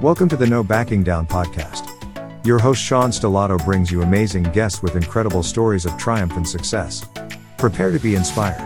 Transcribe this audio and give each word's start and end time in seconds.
Welcome 0.00 0.30
to 0.30 0.36
the 0.38 0.46
No 0.46 0.64
Backing 0.64 1.02
Down 1.02 1.26
podcast. 1.26 1.86
Your 2.46 2.58
host 2.58 2.82
Sean 2.82 3.10
Stellato 3.10 3.62
brings 3.66 3.92
you 3.92 4.00
amazing 4.00 4.44
guests 4.44 4.82
with 4.82 4.96
incredible 4.96 5.42
stories 5.42 5.84
of 5.84 5.94
triumph 5.98 6.38
and 6.38 6.48
success. 6.48 7.04
Prepare 7.58 7.90
to 7.90 7.98
be 7.98 8.14
inspired. 8.14 8.56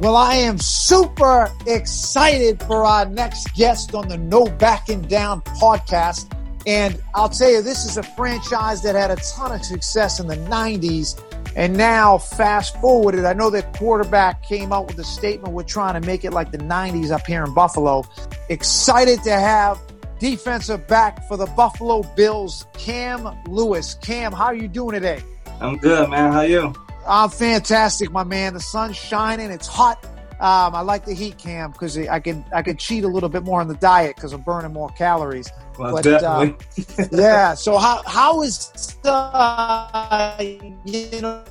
Well, 0.00 0.16
I 0.16 0.34
am 0.34 0.58
super 0.58 1.48
excited 1.68 2.60
for 2.64 2.84
our 2.84 3.06
next 3.06 3.54
guest 3.54 3.94
on 3.94 4.08
the 4.08 4.18
No 4.18 4.46
Backing 4.46 5.02
Down 5.02 5.42
podcast. 5.42 6.26
And 6.66 7.02
I'll 7.14 7.28
tell 7.28 7.50
you, 7.50 7.62
this 7.62 7.84
is 7.84 7.96
a 7.96 8.02
franchise 8.02 8.82
that 8.82 8.94
had 8.94 9.10
a 9.10 9.16
ton 9.16 9.52
of 9.52 9.64
success 9.64 10.20
in 10.20 10.26
the 10.26 10.36
90s. 10.36 11.20
And 11.60 11.76
now, 11.76 12.16
fast 12.16 12.74
forwarded, 12.80 13.26
I 13.26 13.34
know 13.34 13.50
that 13.50 13.76
quarterback 13.76 14.42
came 14.42 14.72
out 14.72 14.86
with 14.86 14.98
a 14.98 15.04
statement 15.04 15.52
we're 15.52 15.62
trying 15.62 16.00
to 16.00 16.06
make 16.06 16.24
it 16.24 16.30
like 16.30 16.52
the 16.52 16.56
90s 16.56 17.10
up 17.10 17.26
here 17.26 17.44
in 17.44 17.52
Buffalo. 17.52 18.02
Excited 18.48 19.22
to 19.24 19.32
have 19.32 19.78
defensive 20.18 20.88
back 20.88 21.22
for 21.28 21.36
the 21.36 21.44
Buffalo 21.44 22.02
Bills, 22.16 22.64
Cam 22.78 23.36
Lewis. 23.46 23.92
Cam, 23.96 24.32
how 24.32 24.46
are 24.46 24.54
you 24.54 24.68
doing 24.68 24.94
today? 24.94 25.22
I'm 25.60 25.76
good, 25.76 26.08
man. 26.08 26.32
How 26.32 26.38
are 26.38 26.46
you? 26.46 26.72
I'm 27.06 27.28
fantastic, 27.28 28.10
my 28.10 28.24
man. 28.24 28.54
The 28.54 28.60
sun's 28.60 28.96
shining. 28.96 29.50
It's 29.50 29.68
hot. 29.68 30.02
Um, 30.40 30.74
I 30.74 30.80
like 30.80 31.04
the 31.04 31.12
heat 31.12 31.36
cam 31.36 31.72
because 31.72 31.98
I 31.98 32.18
can 32.18 32.42
I 32.54 32.62
can 32.62 32.78
cheat 32.78 33.04
a 33.04 33.08
little 33.08 33.28
bit 33.28 33.42
more 33.42 33.60
on 33.60 33.68
the 33.68 33.74
diet 33.74 34.16
because 34.16 34.32
I'm 34.32 34.40
burning 34.40 34.72
more 34.72 34.88
calories. 34.88 35.52
Well, 35.78 35.96
but, 35.96 36.04
definitely. 36.04 36.56
Uh, 36.98 37.08
yeah. 37.12 37.52
So 37.52 37.76
how 37.76 38.02
how 38.06 38.40
is 38.40 38.96
uh, 39.04 40.36
you 40.40 41.20
know 41.20 41.44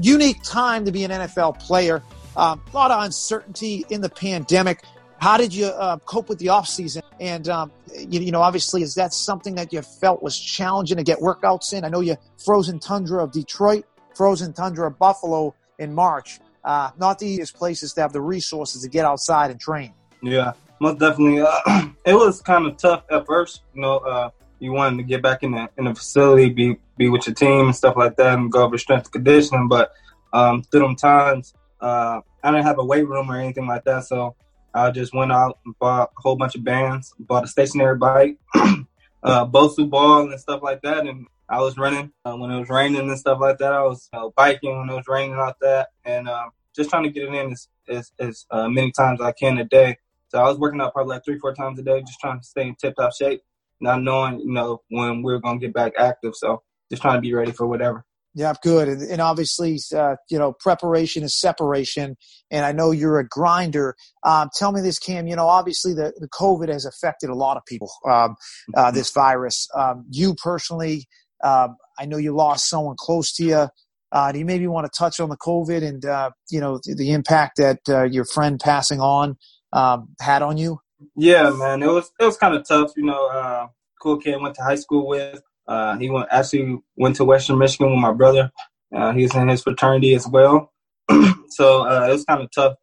unique 0.00 0.42
time 0.42 0.84
to 0.84 0.92
be 0.92 1.04
an 1.04 1.10
NFL 1.10 1.58
player? 1.60 2.02
Um, 2.36 2.60
a 2.72 2.76
lot 2.76 2.90
of 2.90 3.02
uncertainty 3.02 3.84
in 3.90 4.00
the 4.00 4.08
pandemic. 4.08 4.82
How 5.18 5.36
did 5.36 5.52
you 5.52 5.66
uh, 5.66 5.98
cope 5.98 6.28
with 6.28 6.38
the 6.38 6.48
off 6.48 6.66
season? 6.66 7.02
And 7.18 7.48
um, 7.48 7.72
you, 7.94 8.20
you, 8.20 8.32
know, 8.32 8.40
obviously, 8.40 8.82
is 8.82 8.94
that 8.94 9.12
something 9.12 9.56
that 9.56 9.72
you 9.72 9.82
felt 9.82 10.22
was 10.22 10.38
challenging 10.38 10.96
to 10.96 11.02
get 11.02 11.18
workouts 11.18 11.72
in? 11.72 11.84
I 11.84 11.88
know 11.88 12.00
you 12.00 12.16
frozen 12.38 12.78
tundra 12.78 13.22
of 13.22 13.32
Detroit 13.32 13.84
frozen 14.20 14.52
tundra 14.52 14.88
of 14.88 14.98
Buffalo 14.98 15.54
in 15.78 15.94
March. 15.94 16.40
Uh, 16.62 16.90
not 16.98 17.18
the 17.18 17.26
easiest 17.26 17.56
places 17.56 17.94
to 17.94 18.02
have 18.02 18.12
the 18.12 18.20
resources 18.20 18.82
to 18.82 18.88
get 18.90 19.06
outside 19.06 19.50
and 19.50 19.58
train. 19.58 19.94
Yeah, 20.22 20.52
most 20.78 20.98
definitely. 20.98 21.40
Uh, 21.40 21.88
it 22.04 22.12
was 22.12 22.42
kind 22.42 22.66
of 22.66 22.76
tough 22.76 23.04
at 23.10 23.26
first. 23.26 23.62
You 23.74 23.80
know, 23.80 23.96
uh, 23.96 24.28
you 24.60 24.72
wanted 24.72 24.98
to 24.98 25.02
get 25.02 25.22
back 25.22 25.42
in 25.42 25.52
the 25.52 25.68
in 25.76 25.84
the 25.84 25.94
facility, 25.94 26.50
be 26.50 26.76
be 26.96 27.08
with 27.08 27.26
your 27.26 27.34
team 27.34 27.66
and 27.66 27.76
stuff 27.76 27.96
like 27.96 28.16
that, 28.16 28.38
and 28.38 28.52
go 28.52 28.64
over 28.64 28.78
strength 28.78 29.06
and 29.06 29.12
conditioning. 29.12 29.68
But 29.68 29.92
um, 30.32 30.62
through 30.62 30.80
them 30.80 30.96
times, 30.96 31.54
uh, 31.80 32.20
I 32.42 32.50
didn't 32.50 32.66
have 32.66 32.78
a 32.78 32.84
weight 32.84 33.08
room 33.08 33.30
or 33.30 33.36
anything 33.36 33.66
like 33.66 33.84
that, 33.84 34.04
so 34.04 34.36
I 34.74 34.90
just 34.90 35.14
went 35.14 35.32
out 35.32 35.58
and 35.64 35.76
bought 35.78 36.10
a 36.16 36.20
whole 36.20 36.36
bunch 36.36 36.54
of 36.54 36.64
bands, 36.64 37.14
bought 37.18 37.44
a 37.44 37.48
stationary 37.48 37.96
bike, 37.96 38.36
uh, 38.54 39.46
Bosu 39.46 39.88
ball 39.88 40.30
and 40.30 40.40
stuff 40.40 40.62
like 40.62 40.82
that, 40.82 41.06
and 41.06 41.26
I 41.48 41.60
was 41.60 41.76
running 41.76 42.12
uh, 42.24 42.36
when 42.36 42.50
it 42.50 42.60
was 42.60 42.68
raining 42.68 43.08
and 43.08 43.18
stuff 43.18 43.40
like 43.40 43.58
that. 43.58 43.72
I 43.72 43.82
was 43.82 44.08
uh, 44.12 44.28
biking 44.36 44.78
when 44.78 44.88
it 44.88 44.94
was 44.94 45.08
raining 45.08 45.36
like 45.36 45.56
that, 45.60 45.88
and 46.04 46.28
um, 46.28 46.50
just 46.76 46.90
trying 46.90 47.04
to 47.04 47.10
get 47.10 47.24
it 47.24 47.34
in 47.34 47.52
as 47.52 47.68
as, 47.88 48.12
as 48.20 48.46
uh, 48.50 48.68
many 48.68 48.92
times 48.92 49.20
as 49.20 49.26
I 49.26 49.32
can 49.32 49.58
a 49.58 49.64
day. 49.64 49.96
So 50.28 50.38
I 50.38 50.48
was 50.48 50.58
working 50.58 50.80
out 50.80 50.92
probably 50.92 51.16
like 51.16 51.24
three, 51.24 51.38
four 51.38 51.54
times 51.54 51.78
a 51.80 51.82
day, 51.82 52.00
just 52.02 52.20
trying 52.20 52.38
to 52.38 52.46
stay 52.46 52.68
in 52.68 52.76
tip 52.76 52.94
top 52.94 53.12
shape, 53.12 53.42
not 53.80 54.02
knowing 54.02 54.40
you 54.40 54.52
know 54.52 54.82
when 54.88 55.22
we 55.22 55.32
are 55.32 55.38
gonna 55.38 55.58
get 55.58 55.74
back 55.74 55.92
active. 55.98 56.34
So 56.34 56.62
just 56.90 57.02
trying 57.02 57.16
to 57.16 57.20
be 57.20 57.34
ready 57.34 57.52
for 57.52 57.66
whatever. 57.66 58.04
Yeah, 58.34 58.54
good. 58.62 58.88
And, 58.88 59.02
and 59.02 59.20
obviously, 59.20 59.78
uh, 59.94 60.14
you 60.30 60.38
know, 60.38 60.52
preparation 60.52 61.24
is 61.24 61.38
separation. 61.38 62.16
And 62.50 62.64
I 62.64 62.70
know 62.70 62.92
you're 62.92 63.18
a 63.18 63.26
grinder. 63.26 63.96
Um, 64.24 64.50
tell 64.56 64.70
me 64.70 64.80
this, 64.80 65.00
Cam. 65.00 65.26
You 65.26 65.34
know, 65.34 65.48
obviously, 65.48 65.94
the, 65.94 66.12
the 66.16 66.28
COVID 66.28 66.68
has 66.68 66.84
affected 66.84 67.30
a 67.30 67.34
lot 67.34 67.56
of 67.56 67.64
people. 67.66 67.90
Um, 68.08 68.36
uh, 68.76 68.86
mm-hmm. 68.86 68.96
this 68.96 69.10
virus. 69.10 69.66
Um, 69.76 70.04
you 70.10 70.34
personally, 70.34 71.06
um, 71.42 71.76
I 71.98 72.06
know 72.06 72.18
you 72.18 72.34
lost 72.34 72.68
someone 72.68 72.96
close 72.98 73.32
to 73.34 73.44
you. 73.44 73.68
Uh, 74.12 74.32
do 74.32 74.38
you 74.38 74.44
maybe 74.44 74.66
want 74.66 74.90
to 74.90 74.96
touch 74.96 75.20
on 75.20 75.28
the 75.28 75.36
COVID 75.36 75.86
and 75.86 76.04
uh, 76.04 76.30
you 76.50 76.60
know 76.60 76.80
the, 76.84 76.94
the 76.94 77.12
impact 77.12 77.58
that 77.58 77.78
uh, 77.88 78.04
your 78.04 78.24
friend 78.24 78.60
passing 78.60 79.00
on 79.00 79.36
um, 79.72 80.08
had 80.20 80.42
on 80.42 80.56
you? 80.56 80.78
Yeah, 81.16 81.50
man, 81.50 81.82
it 81.82 81.88
was 81.88 82.10
it 82.20 82.24
was 82.24 82.36
kind 82.36 82.54
of 82.54 82.66
tough. 82.66 82.92
You 82.96 83.04
know, 83.04 83.28
uh, 83.28 83.68
cool 84.00 84.18
kid 84.18 84.40
went 84.40 84.54
to 84.56 84.62
high 84.62 84.76
school 84.76 85.06
with. 85.06 85.42
Uh, 85.68 85.96
he 85.98 86.10
went 86.10 86.28
actually 86.30 86.78
went 86.96 87.16
to 87.16 87.24
Western 87.24 87.58
Michigan 87.58 87.90
with 87.90 88.00
my 88.00 88.12
brother. 88.12 88.50
Uh, 88.94 89.12
he's 89.12 89.34
in 89.36 89.48
his 89.48 89.62
fraternity 89.62 90.14
as 90.14 90.26
well, 90.28 90.72
so 91.48 91.84
it 91.86 92.12
was 92.12 92.24
kind 92.24 92.42
of 92.42 92.50
tough 92.52 92.74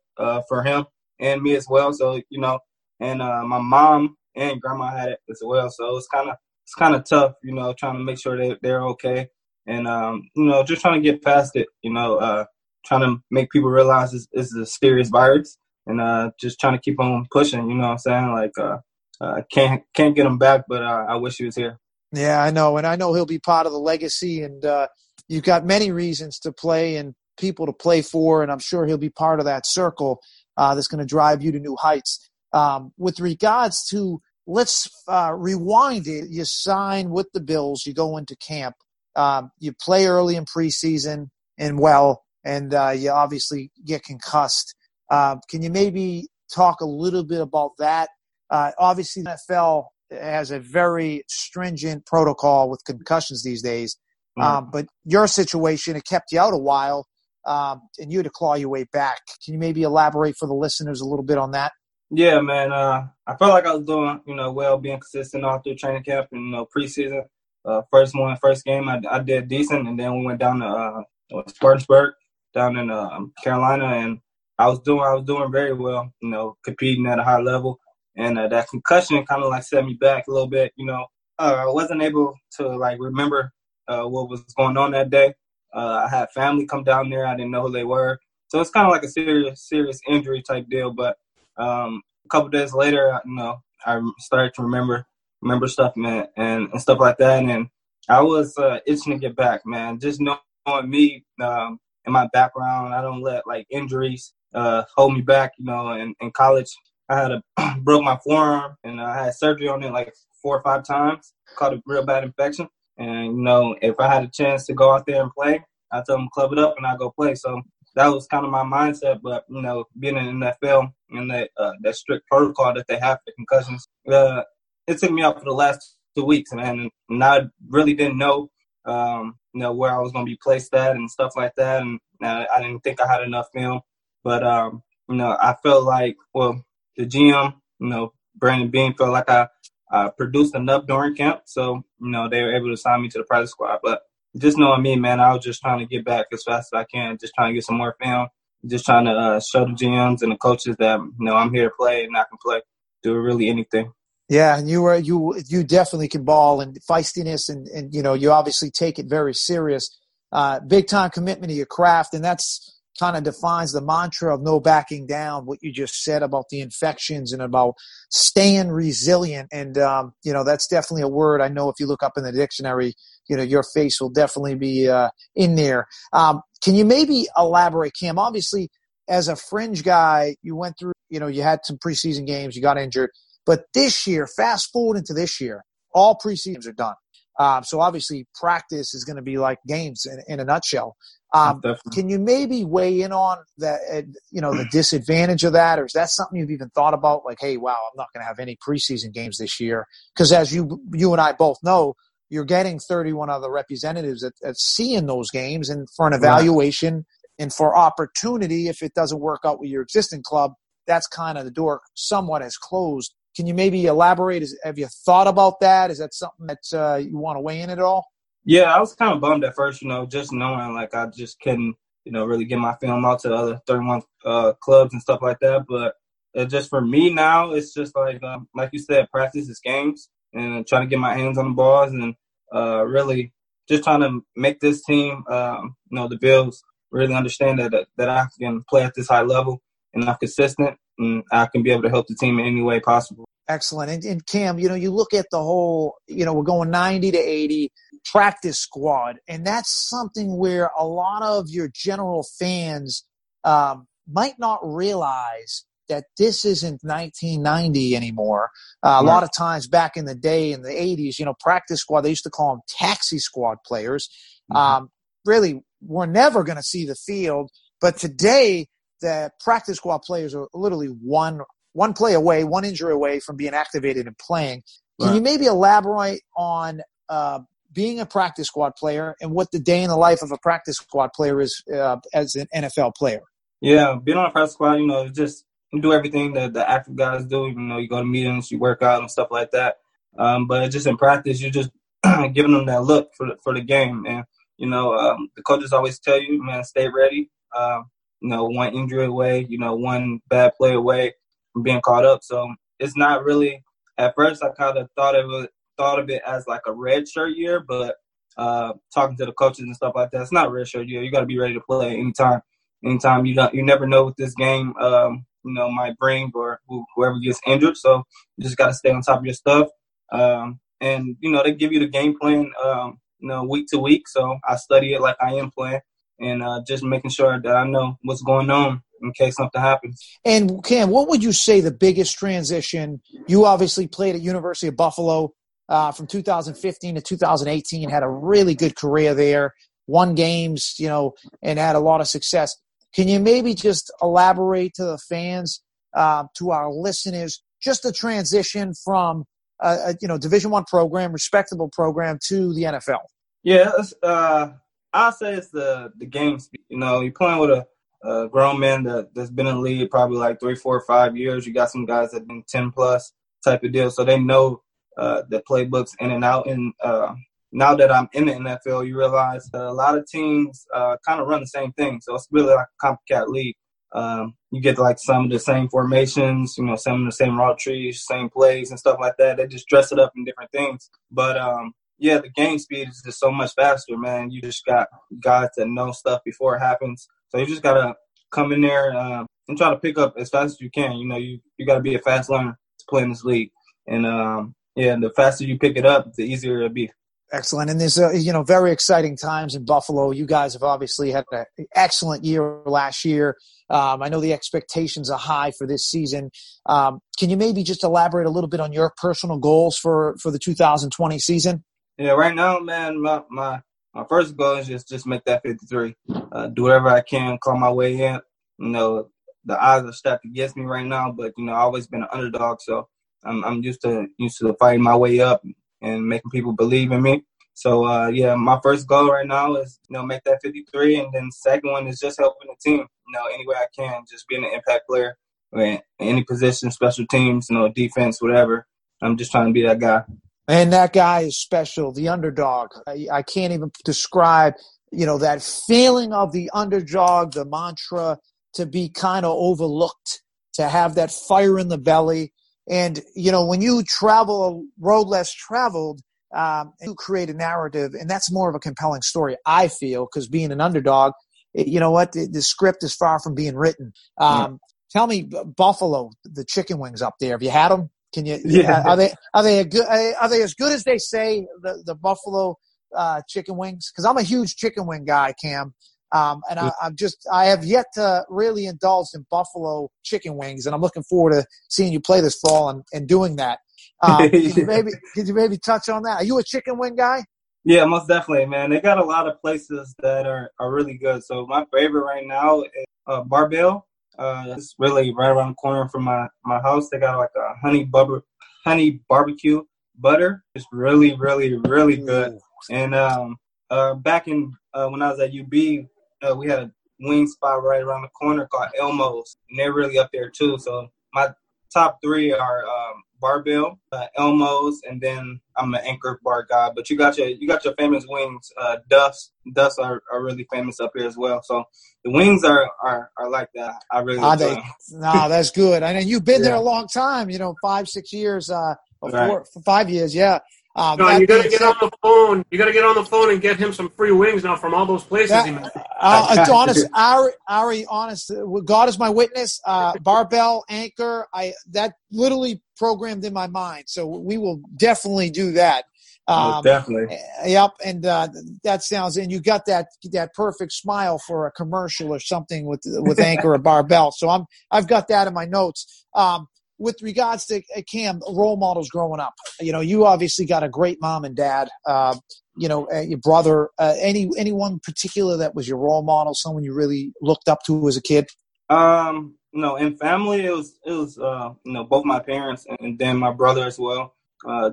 for 0.47 0.63
him 0.63 0.85
and 1.19 1.41
me 1.41 1.55
as 1.55 1.67
well. 1.69 1.93
So 1.93 2.21
you 2.29 2.39
know, 2.41 2.59
and 2.99 3.19
my 3.19 3.59
mom 3.59 4.17
and 4.35 4.61
grandma 4.61 4.91
had 4.91 5.09
it 5.09 5.19
as 5.29 5.41
well. 5.43 5.69
So 5.69 5.89
it 5.89 5.93
was 5.93 6.07
kind 6.07 6.29
of 6.29 6.37
it's 6.63 6.75
kind 6.75 6.95
of 6.95 7.05
tough, 7.07 7.33
you 7.43 7.53
know, 7.53 7.73
trying 7.73 7.97
to 7.97 8.03
make 8.03 8.19
sure 8.19 8.37
that 8.37 8.59
they're 8.61 8.83
okay, 8.89 9.29
and 9.65 9.87
um, 9.87 10.23
you 10.35 10.45
know, 10.45 10.63
just 10.63 10.81
trying 10.81 11.01
to 11.01 11.11
get 11.11 11.23
past 11.23 11.55
it. 11.55 11.67
You 11.81 11.93
know, 11.93 12.17
uh, 12.17 12.45
trying 12.85 13.01
to 13.01 13.23
make 13.31 13.51
people 13.51 13.69
realize 13.69 14.11
this, 14.11 14.27
this 14.33 14.47
is 14.47 14.55
a 14.55 14.65
serious 14.65 15.09
virus, 15.09 15.57
and 15.87 16.01
uh, 16.01 16.31
just 16.39 16.59
trying 16.59 16.73
to 16.73 16.81
keep 16.81 16.99
on 16.99 17.25
pushing. 17.31 17.69
You 17.69 17.75
know 17.75 17.83
what 17.83 17.91
I'm 17.91 17.97
saying? 17.97 18.31
Like, 18.31 18.57
uh, 18.59 18.77
uh, 19.19 19.41
can't 19.51 19.83
can't 19.95 20.15
get 20.15 20.25
him 20.25 20.37
back, 20.37 20.65
but 20.67 20.83
uh, 20.83 21.05
I 21.09 21.15
wish 21.15 21.37
he 21.37 21.45
was 21.45 21.55
here. 21.55 21.79
Yeah, 22.13 22.41
I 22.41 22.51
know, 22.51 22.77
and 22.77 22.87
I 22.87 22.95
know 22.95 23.13
he'll 23.13 23.25
be 23.25 23.39
part 23.39 23.65
of 23.65 23.71
the 23.71 23.79
legacy, 23.79 24.43
and 24.43 24.63
uh, 24.63 24.87
you've 25.27 25.43
got 25.43 25.65
many 25.65 25.91
reasons 25.91 26.39
to 26.39 26.51
play 26.51 26.95
and 26.95 27.15
people 27.37 27.65
to 27.65 27.73
play 27.73 28.01
for, 28.01 28.43
and 28.43 28.51
I'm 28.51 28.59
sure 28.59 28.85
he'll 28.85 28.97
be 28.97 29.09
part 29.09 29.39
of 29.39 29.45
that 29.45 29.65
circle 29.65 30.21
uh, 30.55 30.75
that's 30.75 30.87
going 30.87 30.99
to 30.99 31.05
drive 31.05 31.41
you 31.41 31.51
to 31.51 31.59
new 31.59 31.75
heights. 31.75 32.29
Um, 32.53 32.93
with 32.97 33.19
regards 33.19 33.85
to 33.89 34.21
let's 34.47 34.89
uh, 35.07 35.33
rewind 35.35 36.07
it. 36.07 36.29
You 36.29 36.45
sign 36.45 37.09
with 37.11 37.27
the 37.33 37.41
Bills, 37.41 37.85
you 37.85 37.93
go 37.93 38.17
into 38.17 38.35
camp, 38.37 38.75
um, 39.15 39.51
you 39.59 39.73
play 39.73 40.07
early 40.07 40.35
in 40.35 40.45
preseason 40.45 41.29
and 41.57 41.77
well, 41.79 42.23
and 42.43 42.73
uh, 42.73 42.93
you 42.95 43.11
obviously 43.11 43.71
get 43.85 44.03
concussed. 44.03 44.73
Uh, 45.09 45.37
can 45.49 45.61
you 45.61 45.69
maybe 45.69 46.27
talk 46.53 46.81
a 46.81 46.85
little 46.85 47.23
bit 47.23 47.41
about 47.41 47.71
that? 47.79 48.09
Uh, 48.49 48.71
obviously, 48.77 49.23
the 49.23 49.37
NFL 49.49 49.85
has 50.11 50.51
a 50.51 50.59
very 50.59 51.23
stringent 51.27 52.05
protocol 52.05 52.69
with 52.69 52.81
concussions 52.85 53.43
these 53.43 53.61
days, 53.61 53.97
mm-hmm. 54.37 54.47
um, 54.47 54.69
but 54.71 54.87
your 55.03 55.27
situation, 55.27 55.95
it 55.95 56.05
kept 56.05 56.31
you 56.31 56.39
out 56.39 56.53
a 56.53 56.57
while. 56.57 57.07
Um, 57.45 57.83
and 57.97 58.11
you 58.11 58.17
had 58.17 58.25
to 58.25 58.29
claw 58.29 58.55
your 58.55 58.67
way 58.67 58.85
back. 58.91 59.19
Can 59.45 59.53
you 59.53 59.59
maybe 59.59 59.83
elaborate 59.83 60.35
for 60.37 60.47
the 60.49 60.53
listeners 60.53 60.99
a 60.99 61.05
little 61.05 61.23
bit 61.23 61.37
on 61.37 61.51
that? 61.51 61.71
Yeah, 62.09 62.41
man. 62.41 62.71
Uh, 62.71 63.07
I 63.25 63.35
felt 63.35 63.51
like 63.51 63.65
I 63.65 63.73
was 63.73 63.85
doing, 63.85 64.21
you 64.25 64.35
know, 64.35 64.51
well, 64.51 64.77
being 64.77 64.99
consistent 64.99 65.43
all 65.43 65.59
through 65.59 65.75
training 65.75 66.03
camp 66.03 66.27
and 66.31 66.41
you 66.41 66.51
know 66.51 66.67
preseason. 66.75 67.23
Uh, 67.65 67.81
first 67.91 68.15
one, 68.15 68.37
first 68.37 68.63
game, 68.63 68.87
I, 68.87 69.01
I 69.09 69.19
did 69.19 69.49
decent, 69.49 69.87
and 69.87 69.99
then 69.99 70.17
we 70.17 70.25
went 70.25 70.39
down 70.39 70.59
to 70.59 70.67
uh, 70.67 71.41
Spartanburg, 71.47 72.13
down 72.53 72.77
in 72.77 72.89
uh, 72.89 73.19
Carolina, 73.43 73.85
and 73.85 74.19
I 74.59 74.67
was 74.67 74.79
doing, 74.79 75.01
I 75.01 75.13
was 75.13 75.23
doing 75.23 75.51
very 75.51 75.73
well, 75.73 76.11
you 76.21 76.29
know, 76.29 76.57
competing 76.63 77.07
at 77.07 77.19
a 77.19 77.23
high 77.23 77.39
level, 77.39 77.79
and 78.15 78.37
uh, 78.39 78.47
that 78.47 78.69
concussion 78.69 79.25
kind 79.25 79.43
of 79.43 79.49
like 79.49 79.63
set 79.63 79.85
me 79.85 79.93
back 79.93 80.27
a 80.27 80.31
little 80.31 80.47
bit. 80.47 80.71
You 80.75 80.85
know, 80.85 81.05
uh, 81.39 81.55
I 81.59 81.65
wasn't 81.67 82.01
able 82.01 82.35
to 82.57 82.67
like 82.75 82.97
remember 82.99 83.51
uh, 83.87 84.03
what 84.03 84.29
was 84.29 84.41
going 84.57 84.77
on 84.77 84.91
that 84.91 85.09
day. 85.09 85.33
Uh, 85.73 86.05
I 86.05 86.09
had 86.09 86.31
family 86.31 86.65
come 86.65 86.83
down 86.83 87.09
there, 87.09 87.27
I 87.27 87.35
didn't 87.35 87.51
know 87.51 87.63
who 87.63 87.71
they 87.71 87.83
were, 87.83 88.19
so 88.47 88.61
it's 88.61 88.69
kind 88.69 88.87
of 88.87 88.91
like 88.91 89.03
a 89.03 89.09
serious, 89.09 89.67
serious 89.67 89.99
injury 90.07 90.41
type 90.41 90.67
deal, 90.69 90.91
but 90.91 91.17
um, 91.57 92.01
a 92.25 92.29
couple 92.29 92.49
days 92.49 92.73
later, 92.73 93.19
you 93.25 93.35
know, 93.35 93.57
I 93.85 93.99
started 94.19 94.53
to 94.55 94.63
remember 94.63 95.05
remember 95.41 95.67
stuff, 95.67 95.95
man, 95.95 96.27
and, 96.35 96.69
and 96.71 96.81
stuff 96.81 96.99
like 96.99 97.17
that. 97.17 97.43
And 97.43 97.67
I 98.09 98.21
was 98.21 98.57
uh, 98.57 98.79
itching 98.87 99.13
to 99.13 99.19
get 99.19 99.35
back, 99.35 99.61
man. 99.65 99.99
Just 99.99 100.19
knowing 100.19 100.89
me 100.89 101.23
um, 101.41 101.79
and 102.05 102.13
my 102.13 102.27
background, 102.33 102.93
I 102.93 103.01
don't 103.01 103.21
let 103.21 103.45
like 103.45 103.67
injuries 103.69 104.33
uh, 104.57 104.83
hold 104.95 105.13
me 105.13 105.21
back. 105.21 105.53
You 105.57 105.65
know, 105.65 105.91
in, 105.91 106.15
in 106.19 106.31
college, 106.31 106.75
I 107.09 107.21
had 107.21 107.31
a 107.31 107.41
broke 107.79 108.03
my 108.03 108.17
forearm 108.23 108.75
and 108.83 108.99
I 108.99 109.25
had 109.25 109.35
surgery 109.35 109.67
on 109.67 109.83
it 109.83 109.91
like 109.91 110.13
four 110.41 110.57
or 110.57 110.63
five 110.63 110.83
times. 110.83 111.33
Caught 111.55 111.75
a 111.75 111.81
real 111.85 112.05
bad 112.05 112.23
infection. 112.23 112.67
And 112.97 113.37
you 113.37 113.43
know, 113.43 113.75
if 113.81 113.99
I 113.99 114.11
had 114.11 114.23
a 114.23 114.29
chance 114.29 114.65
to 114.65 114.73
go 114.73 114.93
out 114.93 115.05
there 115.05 115.21
and 115.21 115.31
play, 115.31 115.63
I 115.91 116.01
tell 116.05 116.17
them 116.17 116.29
club 116.33 116.53
it 116.53 116.59
up 116.59 116.75
and 116.77 116.85
I 116.85 116.97
go 116.97 117.11
play. 117.11 117.35
So 117.35 117.61
that 117.95 118.07
was 118.07 118.27
kind 118.27 118.45
of 118.45 118.51
my 118.51 118.63
mindset. 118.63 119.21
But 119.21 119.45
you 119.49 119.61
know, 119.61 119.85
being 119.99 120.17
in 120.17 120.39
the 120.39 120.55
NFL 120.63 120.91
and 121.11 121.29
that 121.29 121.51
uh, 121.57 121.73
that 121.81 121.95
strict 121.95 122.27
protocol 122.27 122.73
that 122.73 122.87
they 122.87 122.97
have 122.99 123.19
for 123.19 123.33
concussions, 123.35 123.87
uh, 124.11 124.41
it 124.87 124.97
took 124.97 125.11
me 125.11 125.21
out 125.21 125.37
for 125.37 125.45
the 125.45 125.53
last 125.53 125.97
two 126.15 126.25
weeks, 126.25 126.51
man. 126.51 126.89
And 127.09 127.23
I 127.23 127.41
really 127.69 127.93
didn't 127.93 128.17
know, 128.17 128.49
um, 128.85 129.35
you 129.53 129.61
know, 129.61 129.73
where 129.73 129.93
I 129.93 129.99
was 129.99 130.11
going 130.11 130.25
to 130.25 130.29
be 130.29 130.39
placed 130.41 130.73
at 130.73 130.95
and 130.95 131.11
stuff 131.11 131.33
like 131.35 131.53
that. 131.57 131.83
And 131.83 131.99
I, 132.21 132.47
I 132.55 132.61
didn't 132.61 132.79
think 132.79 132.99
I 132.99 133.07
had 133.07 133.21
enough 133.21 133.47
film. 133.53 133.81
But 134.23 134.43
um, 134.43 134.83
you 135.07 135.15
know, 135.15 135.29
I 135.39 135.55
felt 135.63 135.83
like, 135.83 136.17
well, 136.33 136.63
the 136.95 137.05
GM, 137.05 137.53
you 137.79 137.87
know, 137.87 138.13
Brandon 138.35 138.69
Beane 138.69 138.93
felt 138.95 139.11
like 139.11 139.29
I 139.29 139.47
uh, 139.91 140.09
produced 140.11 140.55
enough 140.55 140.85
during 140.87 141.15
camp, 141.15 141.41
so 141.45 141.83
you 142.01 142.09
know 142.09 142.29
they 142.29 142.41
were 142.41 142.55
able 142.55 142.69
to 142.69 142.77
sign 142.77 143.01
me 143.01 143.09
to 143.09 143.17
the 143.17 143.23
practice 143.23 143.51
squad. 143.51 143.79
But 143.83 144.01
just 144.37 144.57
knowing 144.57 144.81
me, 144.81 144.95
man, 144.95 145.19
I 145.19 145.33
was 145.33 145.43
just 145.43 145.61
trying 145.61 145.79
to 145.79 145.85
get 145.85 146.05
back 146.05 146.27
as 146.33 146.43
fast 146.43 146.73
as 146.73 146.79
I 146.79 146.83
can, 146.83 147.17
just 147.19 147.33
trying 147.33 147.51
to 147.51 147.53
get 147.53 147.63
some 147.63 147.77
more 147.77 147.95
film, 148.01 148.27
just 148.65 148.85
trying 148.85 149.05
to 149.05 149.11
uh, 149.11 149.39
show 149.39 149.65
the 149.65 149.71
GMs 149.71 150.21
and 150.21 150.31
the 150.31 150.37
coaches 150.37 150.75
that 150.79 150.99
you 150.99 151.25
know 151.25 151.35
I'm 151.35 151.53
here 151.53 151.69
to 151.69 151.75
play 151.77 152.03
and 152.03 152.15
I 152.17 152.23
can 152.29 152.37
play, 152.41 152.61
do 153.03 153.15
really 153.15 153.49
anything. 153.49 153.93
Yeah, 154.29 154.57
and 154.57 154.69
you 154.69 154.81
were 154.81 154.97
you 154.97 155.35
you 155.47 155.63
definitely 155.63 156.09
can 156.09 156.25
ball 156.25 156.59
and 156.59 156.77
feistiness, 156.89 157.49
and 157.49 157.67
and 157.67 157.93
you 157.93 158.01
know 158.01 158.13
you 158.13 158.31
obviously 158.31 158.69
take 158.69 158.99
it 158.99 159.05
very 159.07 159.33
serious. 159.33 159.97
Uh, 160.33 160.59
big 160.59 160.87
time 160.87 161.09
commitment 161.09 161.49
to 161.49 161.55
your 161.55 161.65
craft, 161.65 162.13
and 162.13 162.23
that's 162.23 162.76
kind 162.99 163.17
of 163.17 163.23
defines 163.23 163.71
the 163.71 163.81
mantra 163.81 164.33
of 164.33 164.41
no 164.41 164.59
backing 164.59 165.05
down. 165.05 165.45
What 165.45 165.59
you 165.61 165.71
just 165.71 166.03
said 166.03 166.23
about 166.23 166.45
the 166.49 166.61
infections 166.61 167.33
and 167.33 167.41
about 167.41 167.75
staying 168.09 168.69
resilient, 168.69 169.49
and 169.51 169.77
um, 169.77 170.13
you 170.23 170.33
know 170.33 170.43
that's 170.43 170.67
definitely 170.67 171.03
a 171.03 171.07
word 171.07 171.41
I 171.41 171.47
know 171.47 171.69
if 171.69 171.75
you 171.79 171.87
look 171.87 172.03
up 172.03 172.13
in 172.17 172.23
the 172.23 172.31
dictionary, 172.31 172.93
you 173.27 173.37
know 173.37 173.43
your 173.43 173.63
face 173.73 173.99
will 174.01 174.09
definitely 174.09 174.55
be 174.55 174.89
uh, 174.89 175.09
in 175.35 175.55
there. 175.55 175.87
Um, 176.13 176.41
can 176.63 176.75
you 176.75 176.85
maybe 176.85 177.27
elaborate, 177.37 177.93
Cam? 177.99 178.17
Obviously, 178.17 178.69
as 179.07 179.27
a 179.27 179.35
fringe 179.35 179.83
guy, 179.83 180.35
you 180.41 180.55
went 180.55 180.77
through, 180.79 180.93
you 181.09 181.19
know, 181.19 181.27
you 181.27 181.41
had 181.41 181.59
some 181.63 181.77
preseason 181.77 182.25
games, 182.25 182.55
you 182.55 182.61
got 182.61 182.77
injured, 182.77 183.11
but 183.45 183.65
this 183.73 184.05
year, 184.07 184.27
fast 184.27 184.71
forward 184.71 184.97
into 184.97 185.13
this 185.13 185.39
year, 185.39 185.63
all 185.93 186.17
preseasons 186.23 186.67
are 186.67 186.73
done. 186.73 186.95
Um, 187.39 187.63
so 187.63 187.79
obviously, 187.79 188.25
practice 188.35 188.93
is 188.93 189.03
going 189.03 189.15
to 189.15 189.21
be 189.21 189.37
like 189.37 189.59
games 189.67 190.05
in, 190.05 190.21
in 190.27 190.39
a 190.39 190.45
nutshell. 190.45 190.95
Um, 191.33 191.61
can 191.93 192.07
you 192.07 192.19
maybe 192.19 192.63
weigh 192.63 193.01
in 193.01 193.11
on 193.11 193.39
that? 193.57 193.79
Uh, 193.91 194.01
you 194.31 194.41
know, 194.41 194.53
the 194.53 194.65
disadvantage 194.71 195.43
of 195.43 195.53
that, 195.53 195.77
or 195.77 195.85
is 195.85 195.93
that 195.93 196.09
something 196.09 196.39
you've 196.39 196.51
even 196.51 196.69
thought 196.69 196.93
about? 196.93 197.25
Like, 197.25 197.39
hey, 197.41 197.57
wow, 197.57 197.77
I'm 197.91 197.97
not 197.97 198.07
going 198.13 198.21
to 198.21 198.27
have 198.27 198.39
any 198.39 198.55
preseason 198.55 199.13
games 199.13 199.37
this 199.37 199.59
year 199.59 199.87
because, 200.15 200.31
as 200.31 200.53
you 200.53 200.81
you 200.93 201.11
and 201.11 201.19
I 201.19 201.33
both 201.33 201.57
know, 201.63 201.95
you're 202.29 202.45
getting 202.45 202.79
31 202.79 203.29
other 203.29 203.51
representatives 203.51 204.23
at, 204.23 204.33
at 204.43 204.57
seeing 204.57 205.05
those 205.05 205.29
games, 205.29 205.69
and 205.69 205.87
for 205.95 206.07
an 206.07 206.13
evaluation 206.13 206.95
right. 206.95 207.03
and 207.39 207.53
for 207.53 207.75
opportunity, 207.75 208.69
if 208.69 208.81
it 208.81 208.93
doesn't 208.93 209.19
work 209.19 209.41
out 209.43 209.59
with 209.59 209.69
your 209.69 209.81
existing 209.81 210.23
club, 210.23 210.53
that's 210.85 211.07
kind 211.07 211.37
of 211.37 211.43
the 211.43 211.51
door 211.51 211.81
somewhat 211.93 212.41
has 212.41 212.55
closed. 212.55 213.13
Can 213.35 213.47
you 213.47 213.53
maybe 213.53 213.85
elaborate? 213.85 214.43
Is, 214.43 214.57
have 214.63 214.79
you 214.79 214.87
thought 215.05 215.27
about 215.27 215.59
that? 215.59 215.91
Is 215.91 215.99
that 215.99 216.13
something 216.13 216.47
that 216.47 216.73
uh, 216.73 216.95
you 216.95 217.17
want 217.17 217.35
to 217.35 217.41
weigh 217.41 217.59
in 217.59 217.69
at 217.69 217.79
all? 217.79 218.05
Yeah, 218.47 218.73
I 218.73 218.79
was 218.79 218.95
kind 218.95 219.13
of 219.13 219.19
bummed 219.19 219.43
at 219.43 219.55
first, 219.55 219.81
you 219.81 219.89
know, 219.89 220.05
just 220.05 220.31
knowing 220.31 220.73
like 220.73 220.95
I 220.95 221.07
just 221.07 221.37
couldn't, 221.41 221.75
you 222.05 222.13
know, 222.13 222.25
really 222.25 222.45
get 222.45 222.59
my 222.59 222.77
film 222.79 223.03
out 223.03 223.19
to 223.21 223.35
other 223.35 223.59
31 223.67 224.03
uh, 224.25 224.53
clubs 224.61 224.93
and 224.93 225.01
stuff 225.01 225.21
like 225.21 225.39
that. 225.41 225.65
But 225.67 225.95
uh, 226.33 226.45
just 226.45 226.69
for 226.69 226.79
me 226.79 227.13
now, 227.13 227.51
it's 227.51 227.73
just 227.73 227.93
like, 227.93 228.23
um, 228.23 228.47
like 228.55 228.69
you 228.71 228.79
said, 228.79 229.11
practice 229.11 229.49
is 229.49 229.59
games 229.59 230.09
and 230.33 230.65
trying 230.65 230.83
to 230.83 230.87
get 230.87 230.99
my 230.99 231.13
hands 231.13 231.37
on 231.37 231.49
the 231.49 231.55
balls 231.55 231.91
and 231.91 232.15
uh, 232.55 232.85
really 232.85 233.33
just 233.67 233.83
trying 233.83 234.01
to 234.01 234.21
make 234.37 234.61
this 234.61 234.81
team, 234.85 235.25
um, 235.29 235.75
you 235.91 235.97
know, 235.97 236.07
the 236.07 236.17
Bills 236.17 236.63
really 236.91 237.15
understand 237.15 237.59
that 237.59 237.87
that 237.97 238.09
I 238.09 238.27
can 238.39 238.63
play 238.69 238.83
at 238.83 238.95
this 238.95 239.09
high 239.09 239.23
level 239.23 239.61
and 239.93 240.05
I'm 240.09 240.15
consistent 240.17 240.77
and 240.99 241.23
I 241.33 241.47
can 241.47 241.63
be 241.63 241.71
able 241.71 241.83
to 241.83 241.89
help 241.89 242.07
the 242.07 242.15
team 242.15 242.39
in 242.39 242.45
any 242.47 242.61
way 242.61 242.79
possible. 242.79 243.27
Excellent. 243.49 243.89
And, 243.89 244.03
and 244.03 244.25
Cam, 244.25 244.59
you 244.59 244.67
know, 244.67 244.75
you 244.75 244.91
look 244.91 245.13
at 245.13 245.27
the 245.31 245.41
whole, 245.41 245.95
you 246.07 246.25
know, 246.25 246.33
we're 246.33 246.43
going 246.43 246.69
90 246.69 247.11
to 247.11 247.17
80 247.17 247.71
practice 248.11 248.59
squad, 248.59 249.17
and 249.27 249.45
that's 249.45 249.89
something 249.89 250.37
where 250.37 250.69
a 250.77 250.85
lot 250.85 251.23
of 251.23 251.49
your 251.49 251.69
general 251.73 252.25
fans 252.39 253.05
um, 253.43 253.87
might 254.09 254.37
not 254.37 254.59
realize 254.63 255.65
that 255.89 256.05
this 256.17 256.43
isn't 256.43 256.83
1990 256.83 257.95
anymore. 257.95 258.49
Uh, 258.83 258.89
right. 258.89 258.99
A 258.99 259.03
lot 259.03 259.23
of 259.23 259.29
times 259.35 259.67
back 259.67 259.95
in 259.95 260.05
the 260.05 260.15
day 260.15 260.51
in 260.51 260.61
the 260.61 260.69
80s, 260.69 261.17
you 261.19 261.25
know, 261.25 261.35
practice 261.39 261.79
squad, 261.79 262.01
they 262.01 262.09
used 262.09 262.23
to 262.23 262.29
call 262.29 262.55
them 262.55 262.61
taxi 262.67 263.19
squad 263.19 263.57
players. 263.65 264.09
Mm-hmm. 264.51 264.57
Um, 264.57 264.89
really, 265.25 265.61
we're 265.81 266.05
never 266.05 266.43
going 266.43 266.57
to 266.57 266.63
see 266.63 266.85
the 266.85 266.95
field. 266.95 267.49
But 267.79 267.97
today, 267.97 268.67
the 269.01 269.31
practice 269.39 269.77
squad 269.77 269.99
players 269.99 270.33
are 270.35 270.47
literally 270.53 270.87
one 270.87 271.41
one 271.77 271.93
play 271.93 272.13
away, 272.13 272.43
one 272.43 272.65
injury 272.65 272.91
away 272.91 273.19
from 273.19 273.35
being 273.35 273.53
activated 273.53 274.07
and 274.07 274.17
playing. 274.17 274.63
Can 274.99 275.09
right. 275.09 275.15
you 275.15 275.21
maybe 275.21 275.45
elaborate 275.45 276.21
on 276.35 276.81
uh, 277.07 277.41
being 277.71 277.99
a 277.99 278.05
practice 278.05 278.47
squad 278.47 278.73
player 278.75 279.15
and 279.21 279.31
what 279.31 279.51
the 279.51 279.59
day 279.59 279.83
in 279.83 279.89
the 279.89 279.95
life 279.95 280.23
of 280.23 280.31
a 280.31 280.39
practice 280.39 280.77
squad 280.77 281.11
player 281.13 281.39
is 281.39 281.63
uh, 281.71 281.97
as 282.15 282.33
an 282.33 282.47
NFL 282.53 282.95
player? 282.95 283.21
Yeah, 283.61 283.95
being 284.03 284.17
on 284.17 284.25
a 284.25 284.31
practice 284.31 284.53
squad, 284.53 284.77
you 284.77 284.87
know, 284.87 285.07
just 285.07 285.45
do 285.79 285.93
everything 285.93 286.33
that 286.33 286.53
the 286.53 286.67
active 286.67 286.95
guys 286.95 287.25
do. 287.25 287.45
You 287.47 287.59
know, 287.59 287.77
you 287.77 287.87
go 287.87 287.99
to 287.99 288.05
meetings, 288.05 288.49
you 288.49 288.57
work 288.57 288.81
out 288.81 289.01
and 289.01 289.11
stuff 289.11 289.27
like 289.29 289.51
that. 289.51 289.75
Um, 290.17 290.47
but 290.47 290.69
just 290.69 290.87
in 290.87 290.97
practice, 290.97 291.39
you're 291.39 291.51
just 291.51 291.69
giving 292.33 292.53
them 292.53 292.65
that 292.65 292.85
look 292.85 293.11
for 293.15 293.27
the, 293.27 293.35
for 293.43 293.53
the 293.53 293.61
game. 293.61 294.03
And 294.07 294.25
you 294.57 294.67
know, 294.67 294.95
um, 294.95 295.29
the 295.35 295.43
coaches 295.43 295.73
always 295.73 295.99
tell 295.99 296.19
you, 296.19 296.43
man, 296.43 296.63
stay 296.63 296.87
ready. 296.89 297.29
Um, 297.55 297.91
you 298.19 298.29
know, 298.29 298.45
one 298.45 298.73
injury 298.73 299.05
away, 299.05 299.45
you 299.47 299.59
know, 299.59 299.75
one 299.75 300.21
bad 300.27 300.53
play 300.57 300.73
away 300.73 301.13
from 301.57 301.63
being 301.63 301.81
caught 301.81 302.05
up. 302.05 302.19
So 302.23 302.53
it's 302.79 302.95
not 302.95 303.23
really. 303.23 303.63
At 303.97 304.13
first, 304.15 304.43
I 304.43 304.49
kind 304.49 304.77
of 304.77 304.89
thought 304.95 305.15
of 305.15 305.43
it 305.43 305.49
thought 305.75 305.99
of 305.99 306.09
it 306.09 306.21
as 306.25 306.45
like 306.47 306.61
a 306.67 306.73
red 306.73 307.07
shirt 307.07 307.35
year, 307.35 307.59
but 307.59 307.95
uh, 308.37 308.73
talking 308.93 309.17
to 309.17 309.25
the 309.25 309.31
coaches 309.31 309.63
and 309.63 309.75
stuff 309.75 309.93
like 309.95 310.11
that, 310.11 310.21
it's 310.21 310.31
not 310.31 310.51
red 310.51 310.67
shirt 310.67 310.87
year. 310.87 311.01
You 311.01 311.11
got 311.11 311.21
to 311.21 311.25
be 311.25 311.39
ready 311.39 311.55
to 311.55 311.61
play 311.61 311.93
anytime. 311.95 312.41
Anytime 312.85 313.25
you 313.25 313.33
don't, 313.33 313.53
you 313.55 313.63
never 313.63 313.87
know 313.87 314.03
what 314.05 314.17
this 314.17 314.35
game, 314.35 314.75
um, 314.77 315.25
you 315.43 315.53
know, 315.53 315.71
might 315.71 315.97
bring 315.97 316.31
or 316.35 316.59
whoever 316.95 317.19
gets 317.19 317.39
injured. 317.47 317.75
So 317.75 318.03
you 318.37 318.43
just 318.43 318.57
got 318.57 318.67
to 318.67 318.73
stay 318.75 318.91
on 318.91 319.01
top 319.01 319.19
of 319.19 319.25
your 319.25 319.33
stuff. 319.33 319.69
Um, 320.11 320.59
and 320.79 321.15
you 321.19 321.31
know, 321.31 321.41
they 321.41 321.53
give 321.53 321.71
you 321.73 321.79
the 321.79 321.87
game 321.87 322.17
plan, 322.19 322.51
um, 322.63 322.99
you 323.17 323.29
know, 323.29 323.43
week 323.43 323.65
to 323.69 323.79
week. 323.79 324.07
So 324.07 324.37
I 324.47 324.57
study 324.57 324.93
it 324.93 325.01
like 325.01 325.15
I 325.19 325.33
am 325.33 325.49
playing, 325.49 325.81
and 326.19 326.43
uh, 326.43 326.61
just 326.67 326.83
making 326.83 327.09
sure 327.09 327.41
that 327.41 327.55
I 327.55 327.63
know 327.63 327.97
what's 328.03 328.21
going 328.21 328.51
on 328.51 328.83
in 329.01 329.11
case 329.13 329.35
something 329.35 329.61
happens. 329.61 330.01
And 330.25 330.63
Cam, 330.63 330.89
what 330.89 331.07
would 331.09 331.23
you 331.23 331.31
say 331.31 331.61
the 331.61 331.71
biggest 331.71 332.17
transition? 332.17 333.01
You 333.27 333.45
obviously 333.45 333.87
played 333.87 334.15
at 334.15 334.21
University 334.21 334.67
of 334.67 334.75
Buffalo 334.75 335.33
uh, 335.69 335.91
from 335.91 336.07
2015 336.07 336.95
to 336.95 337.01
2018, 337.01 337.89
had 337.89 338.03
a 338.03 338.09
really 338.09 338.55
good 338.55 338.75
career 338.75 339.13
there, 339.13 339.53
won 339.87 340.15
games, 340.15 340.75
you 340.77 340.87
know, 340.87 341.13
and 341.41 341.59
had 341.59 341.75
a 341.75 341.79
lot 341.79 342.01
of 342.01 342.07
success. 342.07 342.55
Can 342.93 343.07
you 343.07 343.19
maybe 343.19 343.53
just 343.53 343.91
elaborate 344.01 344.73
to 344.75 344.83
the 344.83 344.97
fans, 345.09 345.61
uh, 345.95 346.25
to 346.37 346.51
our 346.51 346.71
listeners, 346.71 347.43
just 347.61 347.83
the 347.83 347.91
transition 347.91 348.73
from 348.85 349.25
a, 349.61 349.67
a 349.67 349.95
you 350.01 350.07
know 350.07 350.17
Division 350.17 350.51
One 350.51 350.63
program, 350.65 351.11
respectable 351.11 351.69
program, 351.69 352.17
to 352.27 352.53
the 352.53 352.63
NFL? 352.63 353.01
Yeah, 353.43 353.71
uh, 354.03 354.49
I 354.93 355.11
say 355.11 355.33
it's 355.33 355.49
the 355.49 355.91
the 355.97 356.05
game 356.05 356.39
speed. 356.39 356.61
You 356.69 356.77
know, 356.77 357.01
you're 357.01 357.11
playing 357.11 357.39
with 357.39 357.49
a, 357.49 357.65
a 358.03 358.27
grown 358.27 358.59
man 358.59 358.83
that 358.83 359.13
that's 359.13 359.29
been 359.29 359.47
in 359.47 359.55
the 359.55 359.61
league 359.61 359.89
probably 359.89 360.17
like 360.17 360.39
three, 360.39 360.55
four, 360.55 360.81
five 360.81 361.17
years. 361.17 361.45
You 361.45 361.53
got 361.53 361.71
some 361.71 361.85
guys 361.85 362.11
that 362.11 362.19
have 362.19 362.27
been 362.27 362.43
ten 362.47 362.71
plus 362.71 363.13
type 363.43 363.63
of 363.63 363.71
deal, 363.71 363.89
so 363.89 364.03
they 364.03 364.19
know 364.19 364.61
uh, 364.97 365.23
the 365.29 365.41
playbooks 365.49 365.91
in 365.99 366.11
and 366.11 366.23
out. 366.23 366.47
And 366.47 366.73
uh, 366.83 367.13
now 367.51 367.75
that 367.75 367.91
I'm 367.91 368.09
in 368.13 368.25
the 368.25 368.33
NFL, 368.33 368.87
you 368.87 368.97
realize 368.97 369.49
a 369.53 369.73
lot 369.73 369.97
of 369.97 370.05
teams 370.07 370.65
uh, 370.73 370.97
kind 371.05 371.21
of 371.21 371.27
run 371.27 371.41
the 371.41 371.47
same 371.47 371.71
thing. 371.73 372.01
So 372.01 372.15
it's 372.15 372.27
really 372.31 372.53
like 372.53 372.67
a 372.81 372.85
copycat 372.85 373.27
league. 373.27 373.55
Um, 373.93 374.35
you 374.51 374.61
get 374.61 374.77
like 374.77 374.99
some 374.99 375.25
of 375.25 375.31
the 375.31 375.39
same 375.39 375.69
formations, 375.69 376.55
you 376.57 376.65
know, 376.65 376.75
some 376.75 377.01
of 377.01 377.05
the 377.05 377.11
same 377.11 377.37
route 377.37 377.57
trees, 377.57 378.03
same 378.05 378.29
plays 378.29 378.69
and 378.69 378.79
stuff 378.79 378.97
like 378.99 379.15
that. 379.17 379.37
They 379.37 379.47
just 379.47 379.67
dress 379.67 379.91
it 379.91 379.99
up 379.99 380.11
in 380.15 380.25
different 380.25 380.51
things. 380.51 380.89
But 381.09 381.37
um, 381.37 381.73
yeah, 381.97 382.19
the 382.19 382.29
game 382.29 382.59
speed 382.59 382.89
is 382.89 383.01
just 383.03 383.19
so 383.19 383.31
much 383.31 383.53
faster, 383.55 383.97
man. 383.97 384.29
You 384.29 384.41
just 384.41 384.65
got 384.65 384.87
guys 385.21 385.49
that 385.57 385.67
know 385.67 385.91
stuff 385.91 386.21
before 386.25 386.57
it 386.57 386.59
happens. 386.59 387.07
So 387.29 387.37
you 387.37 387.45
just 387.45 387.63
gotta 387.63 387.95
come 388.31 388.51
in 388.51 388.61
there 388.61 388.95
uh, 388.95 389.25
and 389.47 389.57
try 389.57 389.69
to 389.69 389.79
pick 389.79 389.97
up 389.97 390.15
as 390.17 390.29
fast 390.29 390.55
as 390.55 390.61
you 390.61 390.69
can. 390.69 390.93
You 390.93 391.07
know, 391.07 391.17
you 391.17 391.39
you 391.57 391.65
gotta 391.65 391.81
be 391.81 391.95
a 391.95 391.99
fast 391.99 392.29
learner 392.29 392.57
to 392.79 392.85
play 392.89 393.03
in 393.03 393.09
this 393.09 393.23
league. 393.23 393.51
And 393.87 394.05
um, 394.05 394.55
yeah, 394.75 394.95
the 394.99 395.09
faster 395.11 395.43
you 395.43 395.57
pick 395.57 395.77
it 395.77 395.85
up, 395.85 396.13
the 396.13 396.23
easier 396.23 396.57
it'll 396.57 396.69
be. 396.69 396.91
Excellent. 397.31 397.69
And 397.69 397.81
there's, 397.81 397.99
uh, 397.99 398.11
you 398.11 398.31
know, 398.31 398.43
very 398.43 398.71
exciting 398.71 399.17
times 399.17 399.53
in 399.53 399.65
Buffalo. 399.65 400.11
You 400.11 400.25
guys 400.25 400.53
have 400.53 400.63
obviously 400.63 401.11
had 401.11 401.25
an 401.31 401.45
excellent 401.75 402.23
year 402.23 402.61
last 402.65 403.03
year. 403.03 403.35
Um, 403.69 404.01
I 404.01 404.07
know 404.07 404.21
the 404.21 404.31
expectations 404.31 405.09
are 405.09 405.17
high 405.17 405.51
for 405.57 405.67
this 405.67 405.85
season. 405.85 406.31
Um, 406.67 406.99
can 407.19 407.29
you 407.29 407.35
maybe 407.35 407.63
just 407.63 407.83
elaborate 407.83 408.27
a 408.27 408.29
little 408.29 408.47
bit 408.47 408.61
on 408.61 408.71
your 408.71 408.93
personal 408.95 409.39
goals 409.39 409.77
for, 409.77 410.15
for 410.21 410.31
the 410.31 410.39
2020 410.39 411.19
season? 411.19 411.65
Yeah, 411.97 412.11
right 412.11 412.33
now, 412.33 412.59
man, 412.59 413.01
my, 413.01 413.23
my, 413.29 413.59
my 413.97 414.05
first 414.07 414.37
goal 414.37 414.57
is 414.57 414.67
just, 414.67 414.89
just 414.89 415.07
make 415.07 415.25
that 415.25 415.43
53. 415.43 415.95
Uh, 416.31 416.47
do 416.47 416.63
whatever 416.63 416.89
I 416.89 417.01
can, 417.01 417.39
claw 417.39 417.57
my 417.57 417.71
way 417.71 417.99
in. 417.99 418.21
You 418.59 418.69
know, 418.69 419.09
the 419.45 419.59
odds 419.59 419.87
are 419.89 419.93
stacked 419.93 420.25
against 420.25 420.57
me 420.57 420.65
right 420.65 420.85
now, 420.85 421.11
but, 421.11 421.33
you 421.37 421.45
know, 421.45 421.53
I've 421.53 421.65
always 421.65 421.87
been 421.87 422.03
an 422.03 422.09
underdog. 422.13 422.59
So 422.61 422.89
I'm, 423.23 423.43
I'm 423.43 423.63
used 423.63 423.81
to 423.81 424.07
used 424.17 424.39
to 424.39 424.55
fighting 424.59 424.83
my 424.83 424.95
way 424.95 425.19
up 425.19 425.43
and 425.81 426.07
making 426.07 426.31
people 426.31 426.53
believe 426.53 426.91
in 426.91 427.01
me. 427.01 427.23
So 427.53 427.85
uh, 427.85 428.09
yeah, 428.09 428.35
my 428.35 428.59
first 428.61 428.87
goal 428.87 429.11
right 429.11 429.27
now 429.27 429.55
is 429.55 429.79
you 429.89 429.95
know 429.95 430.05
make 430.05 430.23
that 430.25 430.39
53, 430.43 430.99
and 430.99 431.13
then 431.13 431.31
second 431.31 431.71
one 431.71 431.87
is 431.87 431.99
just 431.99 432.19
helping 432.19 432.49
the 432.49 432.55
team. 432.63 432.85
You 433.07 433.13
know, 433.13 433.25
any 433.33 433.47
way 433.47 433.55
I 433.57 433.65
can, 433.75 434.03
just 434.09 434.27
being 434.27 434.43
an 434.45 434.51
impact 434.53 434.87
player, 434.87 435.17
in 435.53 435.79
any 435.99 436.23
position, 436.23 436.71
special 436.71 437.05
teams, 437.09 437.47
you 437.49 437.57
know, 437.57 437.69
defense, 437.69 438.21
whatever. 438.21 438.67
I'm 439.01 439.17
just 439.17 439.31
trying 439.31 439.47
to 439.47 439.53
be 439.53 439.63
that 439.63 439.79
guy. 439.79 440.03
And 440.47 440.71
that 440.73 440.93
guy 440.93 441.21
is 441.21 441.39
special, 441.39 441.91
the 441.91 442.09
underdog. 442.09 442.69
I, 442.87 443.07
I 443.11 443.21
can't 443.21 443.53
even 443.53 443.71
describe, 443.83 444.53
you 444.91 445.05
know, 445.05 445.17
that 445.17 445.43
feeling 445.43 446.13
of 446.13 446.31
the 446.31 446.49
underdog, 446.53 447.33
the 447.33 447.45
mantra 447.45 448.17
to 448.53 448.65
be 448.65 448.89
kind 448.89 449.25
of 449.25 449.35
overlooked, 449.35 450.21
to 450.53 450.69
have 450.69 450.95
that 450.95 451.11
fire 451.11 451.59
in 451.59 451.67
the 451.67 451.77
belly. 451.77 452.31
And, 452.69 453.01
you 453.15 453.31
know, 453.31 453.45
when 453.45 453.61
you 453.61 453.83
travel 453.83 454.47
a 454.47 454.83
road 454.85 455.07
less 455.07 455.33
traveled, 455.33 456.01
um, 456.35 456.73
you 456.81 456.95
create 456.95 457.29
a 457.29 457.33
narrative, 457.33 457.93
and 457.93 458.09
that's 458.09 458.31
more 458.31 458.49
of 458.49 458.55
a 458.55 458.59
compelling 458.59 459.01
story, 459.01 459.37
I 459.45 459.69
feel, 459.69 460.05
because 460.05 460.27
being 460.27 460.51
an 460.51 460.61
underdog, 460.61 461.13
it, 461.53 461.67
you 461.67 461.79
know 461.79 461.91
what, 461.91 462.11
the, 462.11 462.27
the, 462.27 462.41
script 462.41 462.83
is 462.83 462.93
far 462.93 463.19
from 463.19 463.33
being 463.33 463.55
written. 463.55 463.93
Um, 464.17 464.51
yeah. 464.51 464.57
Tell 464.91 465.07
me, 465.07 465.29
Buffalo, 465.55 466.11
the 466.23 466.45
chicken 466.45 466.79
wings 466.79 467.01
up 467.01 467.15
there, 467.19 467.31
have 467.31 467.43
you 467.43 467.49
had 467.49 467.69
them? 467.69 467.89
Can 468.13 468.25
you? 468.25 468.39
Yeah. 468.45 468.83
Are 468.85 468.97
they 468.97 469.13
are 469.33 469.43
they 469.43 469.59
a 469.59 469.65
good? 469.65 469.85
Are 469.85 470.29
they 470.29 470.41
as 470.41 470.53
good 470.53 470.71
as 470.71 470.83
they 470.83 470.97
say? 470.97 471.47
The 471.61 471.83
the 471.85 471.95
Buffalo 471.95 472.55
uh, 472.95 473.21
chicken 473.27 473.57
wings? 473.57 473.91
Because 473.91 474.05
I'm 474.05 474.17
a 474.17 474.23
huge 474.23 474.55
chicken 474.55 474.87
wing 474.87 475.05
guy, 475.05 475.33
Cam. 475.41 475.73
Um, 476.13 476.41
and 476.49 476.57
I, 476.57 476.71
am 476.81 476.95
just 476.95 477.27
I 477.31 477.45
have 477.45 477.65
yet 477.65 477.87
to 477.95 478.23
really 478.29 478.65
indulge 478.65 479.07
in 479.13 479.25
Buffalo 479.29 479.89
chicken 480.03 480.37
wings, 480.37 480.65
and 480.65 480.73
I'm 480.73 480.81
looking 480.81 481.03
forward 481.03 481.33
to 481.33 481.45
seeing 481.69 481.91
you 481.91 481.99
play 481.99 482.21
this 482.21 482.39
fall 482.39 482.69
and, 482.69 482.83
and 482.93 483.07
doing 483.07 483.35
that. 483.35 483.59
Um, 484.01 484.29
could 484.29 484.55
you 484.55 484.65
maybe 484.65 484.91
could 485.13 485.27
you 485.27 485.33
maybe 485.33 485.57
touch 485.57 485.89
on 485.89 486.03
that? 486.03 486.21
Are 486.21 486.23
you 486.23 486.37
a 486.39 486.43
chicken 486.43 486.77
wing 486.77 486.95
guy? 486.95 487.23
Yeah, 487.65 487.83
most 487.83 488.07
definitely, 488.07 488.45
man. 488.45 488.69
They 488.69 488.79
got 488.79 488.97
a 488.97 489.03
lot 489.03 489.27
of 489.27 489.41
places 489.41 489.93
that 489.99 490.25
are, 490.25 490.51
are 490.57 490.71
really 490.71 490.97
good. 490.97 491.21
So 491.25 491.45
my 491.47 491.65
favorite 491.73 492.05
right 492.05 492.25
now 492.25 492.61
is 492.61 492.85
uh, 493.07 493.23
Bar-Bill. 493.23 493.85
Uh, 494.17 494.45
it's 494.57 494.75
really 494.79 495.13
right 495.13 495.29
around 495.29 495.49
the 495.49 495.55
corner 495.55 495.87
from 495.89 496.03
my, 496.03 496.27
my 496.43 496.59
house. 496.61 496.89
They 496.89 496.99
got 496.99 497.17
like 497.17 497.29
a 497.35 497.55
honey 497.61 497.83
bubber, 497.83 498.23
honey 498.65 499.01
barbecue 499.09 499.63
butter. 499.99 500.43
It's 500.55 500.65
really, 500.71 501.15
really, 501.15 501.55
really 501.57 501.97
good. 501.97 502.39
And 502.69 502.95
um, 502.95 503.37
uh, 503.69 503.95
back 503.95 504.27
in 504.27 504.53
uh, 504.73 504.87
when 504.87 505.01
I 505.01 505.11
was 505.11 505.19
at 505.19 505.31
UB, 505.31 505.87
uh, 506.21 506.35
we 506.35 506.47
had 506.47 506.59
a 506.59 506.71
wing 506.99 507.27
spot 507.27 507.63
right 507.63 507.81
around 507.81 508.01
the 508.01 508.09
corner 508.09 508.47
called 508.47 508.69
Elmo's, 508.79 509.37
and 509.49 509.59
they're 509.59 509.73
really 509.73 509.99
up 509.99 510.09
there 510.11 510.29
too. 510.29 510.57
So 510.59 510.89
my 511.13 511.29
top 511.73 511.99
three 512.03 512.33
are 512.33 512.65
um, 512.65 513.03
Bar-Bill, 513.19 513.79
uh, 513.91 514.05
Elmo's, 514.17 514.81
and 514.87 515.01
then 515.01 515.39
I'm 515.55 515.73
an 515.73 515.81
Anchor 515.85 516.19
Bar 516.23 516.45
guy. 516.49 516.69
But 516.75 516.89
you 516.89 516.97
got 516.97 517.17
your 517.17 517.27
you 517.27 517.47
got 517.47 517.65
your 517.65 517.73
famous 517.75 518.05
wings. 518.07 518.51
Uh, 518.59 518.77
Duff's 518.89 519.31
Duff's 519.53 519.77
are, 519.79 520.01
are 520.11 520.23
really 520.23 520.47
famous 520.51 520.79
up 520.79 520.91
here 520.95 521.07
as 521.07 521.17
well. 521.17 521.41
So 521.43 521.63
the 522.03 522.11
wings 522.11 522.43
are 522.43 522.69
are, 522.83 523.11
are 523.17 523.29
like 523.29 523.49
that. 523.55 523.81
I 523.91 523.99
really 523.99 524.19
are 524.19 524.37
they? 524.37 524.61
no, 524.91 525.29
that's 525.29 525.51
good. 525.51 525.83
I 525.83 525.93
mean, 525.93 526.07
you've 526.07 526.25
been 526.25 526.41
yeah. 526.41 526.49
there 526.49 526.55
a 526.55 526.61
long 526.61 526.87
time. 526.87 527.29
You 527.29 527.39
know, 527.39 527.55
five 527.61 527.87
six 527.87 528.13
years. 528.13 528.49
Uh, 528.49 528.75
right. 529.01 529.39
five 529.65 529.89
years. 529.89 530.13
Yeah. 530.13 530.39
Um, 530.77 530.99
no, 530.99 531.09
you 531.17 531.25
got 531.25 531.41
to 531.41 531.49
get 531.49 531.63
on 531.63 531.75
the 531.81 531.91
phone. 532.03 532.45
You 532.51 532.57
got 532.59 532.65
to 532.65 532.71
get 532.71 532.85
on 532.85 532.93
the 532.93 533.03
phone 533.03 533.31
and 533.31 533.41
get 533.41 533.57
him 533.57 533.73
some 533.73 533.89
free 533.89 534.11
wings 534.11 534.43
now 534.43 534.55
from 534.55 534.75
all 534.75 534.85
those 534.85 535.03
places. 535.03 535.31
That, 535.31 535.75
uh, 535.99 536.45
honest, 536.51 536.85
Ari, 536.93 537.31
Ari, 537.49 537.85
honest. 537.89 538.31
God 538.63 538.87
is 538.87 538.99
my 538.99 539.09
witness. 539.09 539.59
Uh, 539.65 539.97
Bar-Bill 539.99 540.63
anchor. 540.69 541.27
I 541.33 541.53
that 541.71 541.93
literally 542.11 542.61
programmed 542.77 543.25
in 543.25 543.33
my 543.33 543.47
mind. 543.47 543.85
So 543.87 544.05
we 544.05 544.37
will 544.37 544.61
definitely 544.75 545.31
do 545.31 545.53
that. 545.53 545.85
Um, 546.27 546.61
definitely. 546.63 547.17
Yep, 547.45 547.71
and 547.83 548.05
uh, 548.05 548.27
that 548.63 548.83
sounds. 548.83 549.17
And 549.17 549.31
you 549.31 549.39
got 549.39 549.65
that 549.65 549.87
that 550.11 550.35
perfect 550.35 550.73
smile 550.73 551.17
for 551.17 551.47
a 551.47 551.51
commercial 551.51 552.13
or 552.13 552.19
something 552.19 552.67
with 552.67 552.81
with 552.85 553.19
anchor 553.19 553.53
or 553.53 553.57
Bar-Bill. 553.57 554.11
So 554.11 554.29
I'm 554.29 554.45
I've 554.69 554.87
got 554.87 555.07
that 555.07 555.27
in 555.27 555.33
my 555.33 555.45
notes. 555.45 556.05
Um, 556.13 556.47
with 556.79 557.01
regards 557.01 557.45
to 557.45 557.61
uh, 557.75 557.81
Cam, 557.91 558.21
role 558.29 558.57
models 558.57 558.89
growing 558.89 559.19
up, 559.19 559.33
you 559.59 559.71
know, 559.71 559.81
you 559.81 560.05
obviously 560.05 560.45
got 560.45 560.63
a 560.63 560.69
great 560.69 561.01
mom 561.01 561.25
and 561.25 561.35
dad. 561.35 561.69
Uh, 561.85 562.15
you 562.55 562.67
know, 562.67 562.87
uh, 562.91 563.01
your 563.01 563.19
brother. 563.19 563.69
Uh, 563.77 563.93
any 563.99 564.29
anyone 564.37 564.79
particular 564.79 565.37
that 565.37 565.53
was 565.53 565.67
your 565.67 565.77
role 565.77 566.03
model? 566.03 566.33
Someone 566.33 566.63
you 566.63 566.73
really 566.73 567.13
looked 567.21 567.47
up 567.47 567.59
to 567.67 567.87
as 567.87 567.97
a 567.97 568.01
kid? 568.01 568.27
Um, 568.69 569.35
no, 569.53 569.75
in 569.75 569.95
family, 569.95 570.45
it 570.45 570.51
was 570.51 570.77
it 570.85 570.91
was 570.91 571.17
uh, 571.19 571.53
you 571.63 571.73
know 571.73 571.83
both 571.83 572.03
my 572.03 572.19
parents 572.19 572.65
and 572.79 572.97
then 572.97 573.17
my 573.17 573.31
brother 573.31 573.65
as 573.65 573.77
well. 573.77 574.15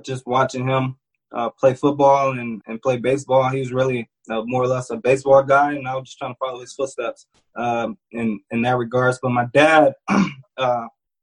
Just 0.03 0.25
watching 0.25 0.67
him 0.67 0.97
play 1.59 1.75
football 1.75 2.31
and, 2.31 2.61
and 2.65 2.81
play 2.81 2.97
baseball, 2.97 3.49
he 3.49 3.59
was 3.59 3.71
really 3.71 4.09
more 4.29 4.63
or 4.63 4.67
less 4.67 4.89
a 4.89 4.97
baseball 4.97 5.43
guy, 5.43 5.73
and 5.73 5.87
I 5.87 5.95
was 5.95 6.05
just 6.05 6.17
trying 6.17 6.33
to 6.33 6.37
follow 6.39 6.61
his 6.61 6.73
footsteps 6.73 7.27
um, 7.55 7.97
in 8.11 8.39
in 8.49 8.63
that 8.63 8.77
regards. 8.77 9.19
But 9.21 9.29
my 9.29 9.45
dad, 9.53 9.93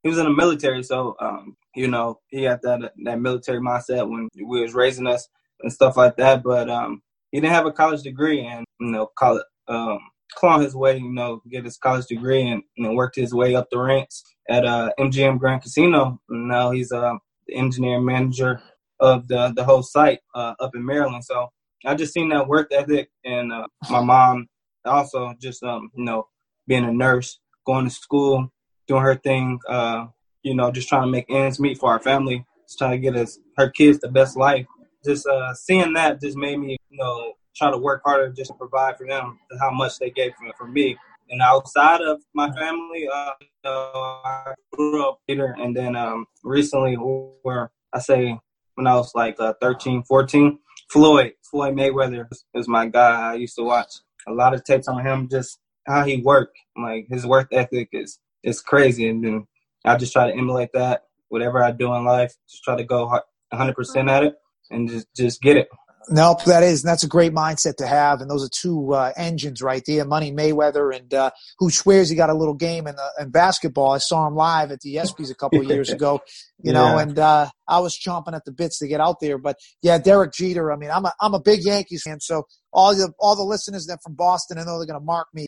he 0.02 0.08
was 0.08 0.18
in 0.18 0.24
the 0.24 0.30
military, 0.30 0.82
so 0.82 1.16
um, 1.20 1.56
you 1.74 1.88
know 1.88 2.20
he 2.28 2.42
had 2.42 2.60
that 2.62 2.92
that 3.04 3.20
military 3.20 3.60
mindset 3.60 4.08
when 4.08 4.28
we 4.34 4.60
was 4.62 4.74
raising 4.74 5.06
us 5.06 5.28
and 5.60 5.72
stuff 5.72 5.96
like 5.96 6.16
that. 6.16 6.42
But 6.42 6.68
um, 6.68 7.02
he 7.30 7.40
didn't 7.40 7.54
have 7.54 7.66
a 7.66 7.72
college 7.72 8.02
degree, 8.02 8.44
and 8.44 8.64
you 8.80 8.90
know, 8.90 9.10
college, 9.18 9.44
um, 9.68 9.98
claw 10.34 10.58
his 10.58 10.74
way, 10.74 10.98
you 10.98 11.12
know, 11.12 11.40
get 11.50 11.64
his 11.64 11.78
college 11.78 12.06
degree, 12.06 12.42
and 12.42 12.62
know, 12.76 12.92
worked 12.92 13.16
his 13.16 13.34
way 13.34 13.54
up 13.54 13.68
the 13.70 13.78
ranks 13.78 14.22
at 14.48 14.64
uh, 14.64 14.90
MGM 14.98 15.38
Grand 15.38 15.62
Casino. 15.62 16.20
And 16.28 16.48
now 16.48 16.70
he's 16.70 16.92
uh, 16.92 17.14
the 17.46 17.54
engineer 17.54 18.00
manager 18.00 18.60
of 19.00 19.28
the 19.28 19.52
the 19.56 19.64
whole 19.64 19.82
site 19.82 20.20
uh, 20.34 20.54
up 20.60 20.74
in 20.74 20.84
Maryland. 20.84 21.24
So 21.24 21.48
I 21.84 21.94
just 21.94 22.12
seen 22.12 22.28
that 22.28 22.48
work 22.48 22.68
ethic, 22.70 23.10
and 23.24 23.52
uh, 23.52 23.66
my 23.90 24.02
mom 24.02 24.46
also 24.84 25.34
just 25.40 25.62
um, 25.62 25.90
you 25.94 26.04
know 26.04 26.28
being 26.66 26.84
a 26.84 26.92
nurse, 26.92 27.40
going 27.66 27.84
to 27.84 27.90
school, 27.90 28.52
doing 28.92 29.02
her 29.02 29.16
thing, 29.16 29.58
uh, 29.68 30.06
you 30.42 30.54
know, 30.54 30.70
just 30.70 30.88
trying 30.88 31.02
to 31.02 31.10
make 31.10 31.24
ends 31.30 31.58
meet 31.58 31.78
for 31.78 31.90
our 31.90 32.00
family, 32.00 32.44
just 32.66 32.78
trying 32.78 32.90
to 32.90 32.98
get 32.98 33.16
us 33.16 33.38
her 33.56 33.70
kids 33.70 33.98
the 34.00 34.08
best 34.08 34.36
life. 34.36 34.66
Just 35.04 35.26
uh, 35.26 35.54
seeing 35.54 35.94
that 35.94 36.20
just 36.20 36.36
made 36.36 36.58
me, 36.58 36.76
you 36.90 36.98
know, 36.98 37.32
try 37.56 37.70
to 37.70 37.78
work 37.78 38.02
harder 38.04 38.30
just 38.30 38.50
to 38.50 38.54
provide 38.54 38.98
for 38.98 39.06
them 39.06 39.38
how 39.60 39.70
much 39.70 39.98
they 39.98 40.10
gave 40.10 40.32
for, 40.34 40.52
for 40.58 40.66
me. 40.66 40.98
And 41.30 41.40
outside 41.40 42.02
of 42.02 42.20
my 42.34 42.52
family, 42.52 43.08
uh, 43.12 43.30
I 43.64 44.52
grew 44.74 45.08
up 45.08 45.20
later, 45.26 45.56
and 45.58 45.74
then 45.74 45.96
um, 45.96 46.26
recently, 46.44 46.94
where 46.94 47.70
I 47.94 48.00
say 48.00 48.38
when 48.74 48.86
I 48.86 48.96
was 48.96 49.14
like 49.14 49.36
uh, 49.40 49.54
13, 49.62 50.02
14, 50.02 50.58
Floyd, 50.90 51.32
Floyd 51.42 51.74
Mayweather 51.74 52.26
is 52.54 52.68
my 52.68 52.86
guy. 52.88 53.30
I 53.30 53.34
used 53.34 53.56
to 53.56 53.62
watch 53.62 53.94
a 54.28 54.32
lot 54.32 54.52
of 54.52 54.64
tapes 54.64 54.88
on 54.88 55.04
him, 55.06 55.28
just 55.30 55.58
how 55.86 56.04
he 56.04 56.18
worked. 56.18 56.58
Like 56.76 57.06
his 57.08 57.26
work 57.26 57.48
ethic 57.52 57.88
is 57.92 58.18
it's 58.42 58.60
crazy. 58.60 59.08
And 59.08 59.24
then 59.24 59.46
I 59.84 59.96
just 59.96 60.12
try 60.12 60.30
to 60.30 60.36
emulate 60.36 60.72
that. 60.74 61.04
Whatever 61.28 61.62
I 61.62 61.70
do 61.70 61.94
in 61.94 62.04
life, 62.04 62.34
just 62.48 62.62
try 62.62 62.76
to 62.76 62.84
go 62.84 63.18
100% 63.52 64.10
at 64.10 64.24
it 64.24 64.34
and 64.70 64.88
just 64.88 65.06
just 65.16 65.40
get 65.40 65.56
it. 65.56 65.68
Nope, 66.08 66.44
that 66.44 66.62
is, 66.62 66.82
and 66.82 66.90
that's 66.90 67.04
a 67.04 67.08
great 67.08 67.32
mindset 67.32 67.76
to 67.76 67.86
have. 67.86 68.20
And 68.20 68.30
those 68.30 68.44
are 68.44 68.50
two 68.50 68.92
uh, 68.92 69.12
engines 69.16 69.62
right 69.62 69.82
there, 69.86 70.04
Money 70.04 70.32
Mayweather, 70.32 70.94
and 70.94 71.12
uh, 71.14 71.30
who 71.58 71.70
swears 71.70 72.08
he 72.08 72.16
got 72.16 72.30
a 72.30 72.34
little 72.34 72.54
game 72.54 72.86
in, 72.86 72.96
the, 72.96 73.12
in 73.20 73.30
basketball. 73.30 73.92
I 73.92 73.98
saw 73.98 74.26
him 74.26 74.34
live 74.34 74.72
at 74.72 74.80
the 74.80 74.96
ESPYS 74.96 75.30
a 75.30 75.34
couple 75.34 75.60
of 75.60 75.66
years 75.66 75.90
ago, 75.92 76.20
you 76.62 76.72
know, 76.72 76.98
and 76.98 77.18
uh, 77.18 77.48
I 77.68 77.80
was 77.80 77.96
chomping 77.96 78.34
at 78.34 78.44
the 78.44 78.52
bits 78.52 78.78
to 78.80 78.88
get 78.88 79.00
out 79.00 79.20
there. 79.20 79.38
But 79.38 79.56
yeah, 79.82 79.98
Derek 79.98 80.32
Jeter. 80.32 80.72
I 80.72 80.76
mean, 80.76 80.90
I'm 80.90 81.04
a 81.04 81.12
I'm 81.20 81.34
a 81.34 81.40
big 81.40 81.64
Yankees 81.64 82.02
fan, 82.02 82.20
so 82.20 82.44
all 82.72 82.94
the 82.94 83.12
all 83.18 83.36
the 83.36 83.44
listeners 83.44 83.86
that 83.86 84.00
from 84.02 84.14
Boston, 84.14 84.58
I 84.58 84.64
know 84.64 84.78
they're 84.78 84.86
going 84.86 85.00
to 85.00 85.04
mark 85.04 85.28
me. 85.32 85.46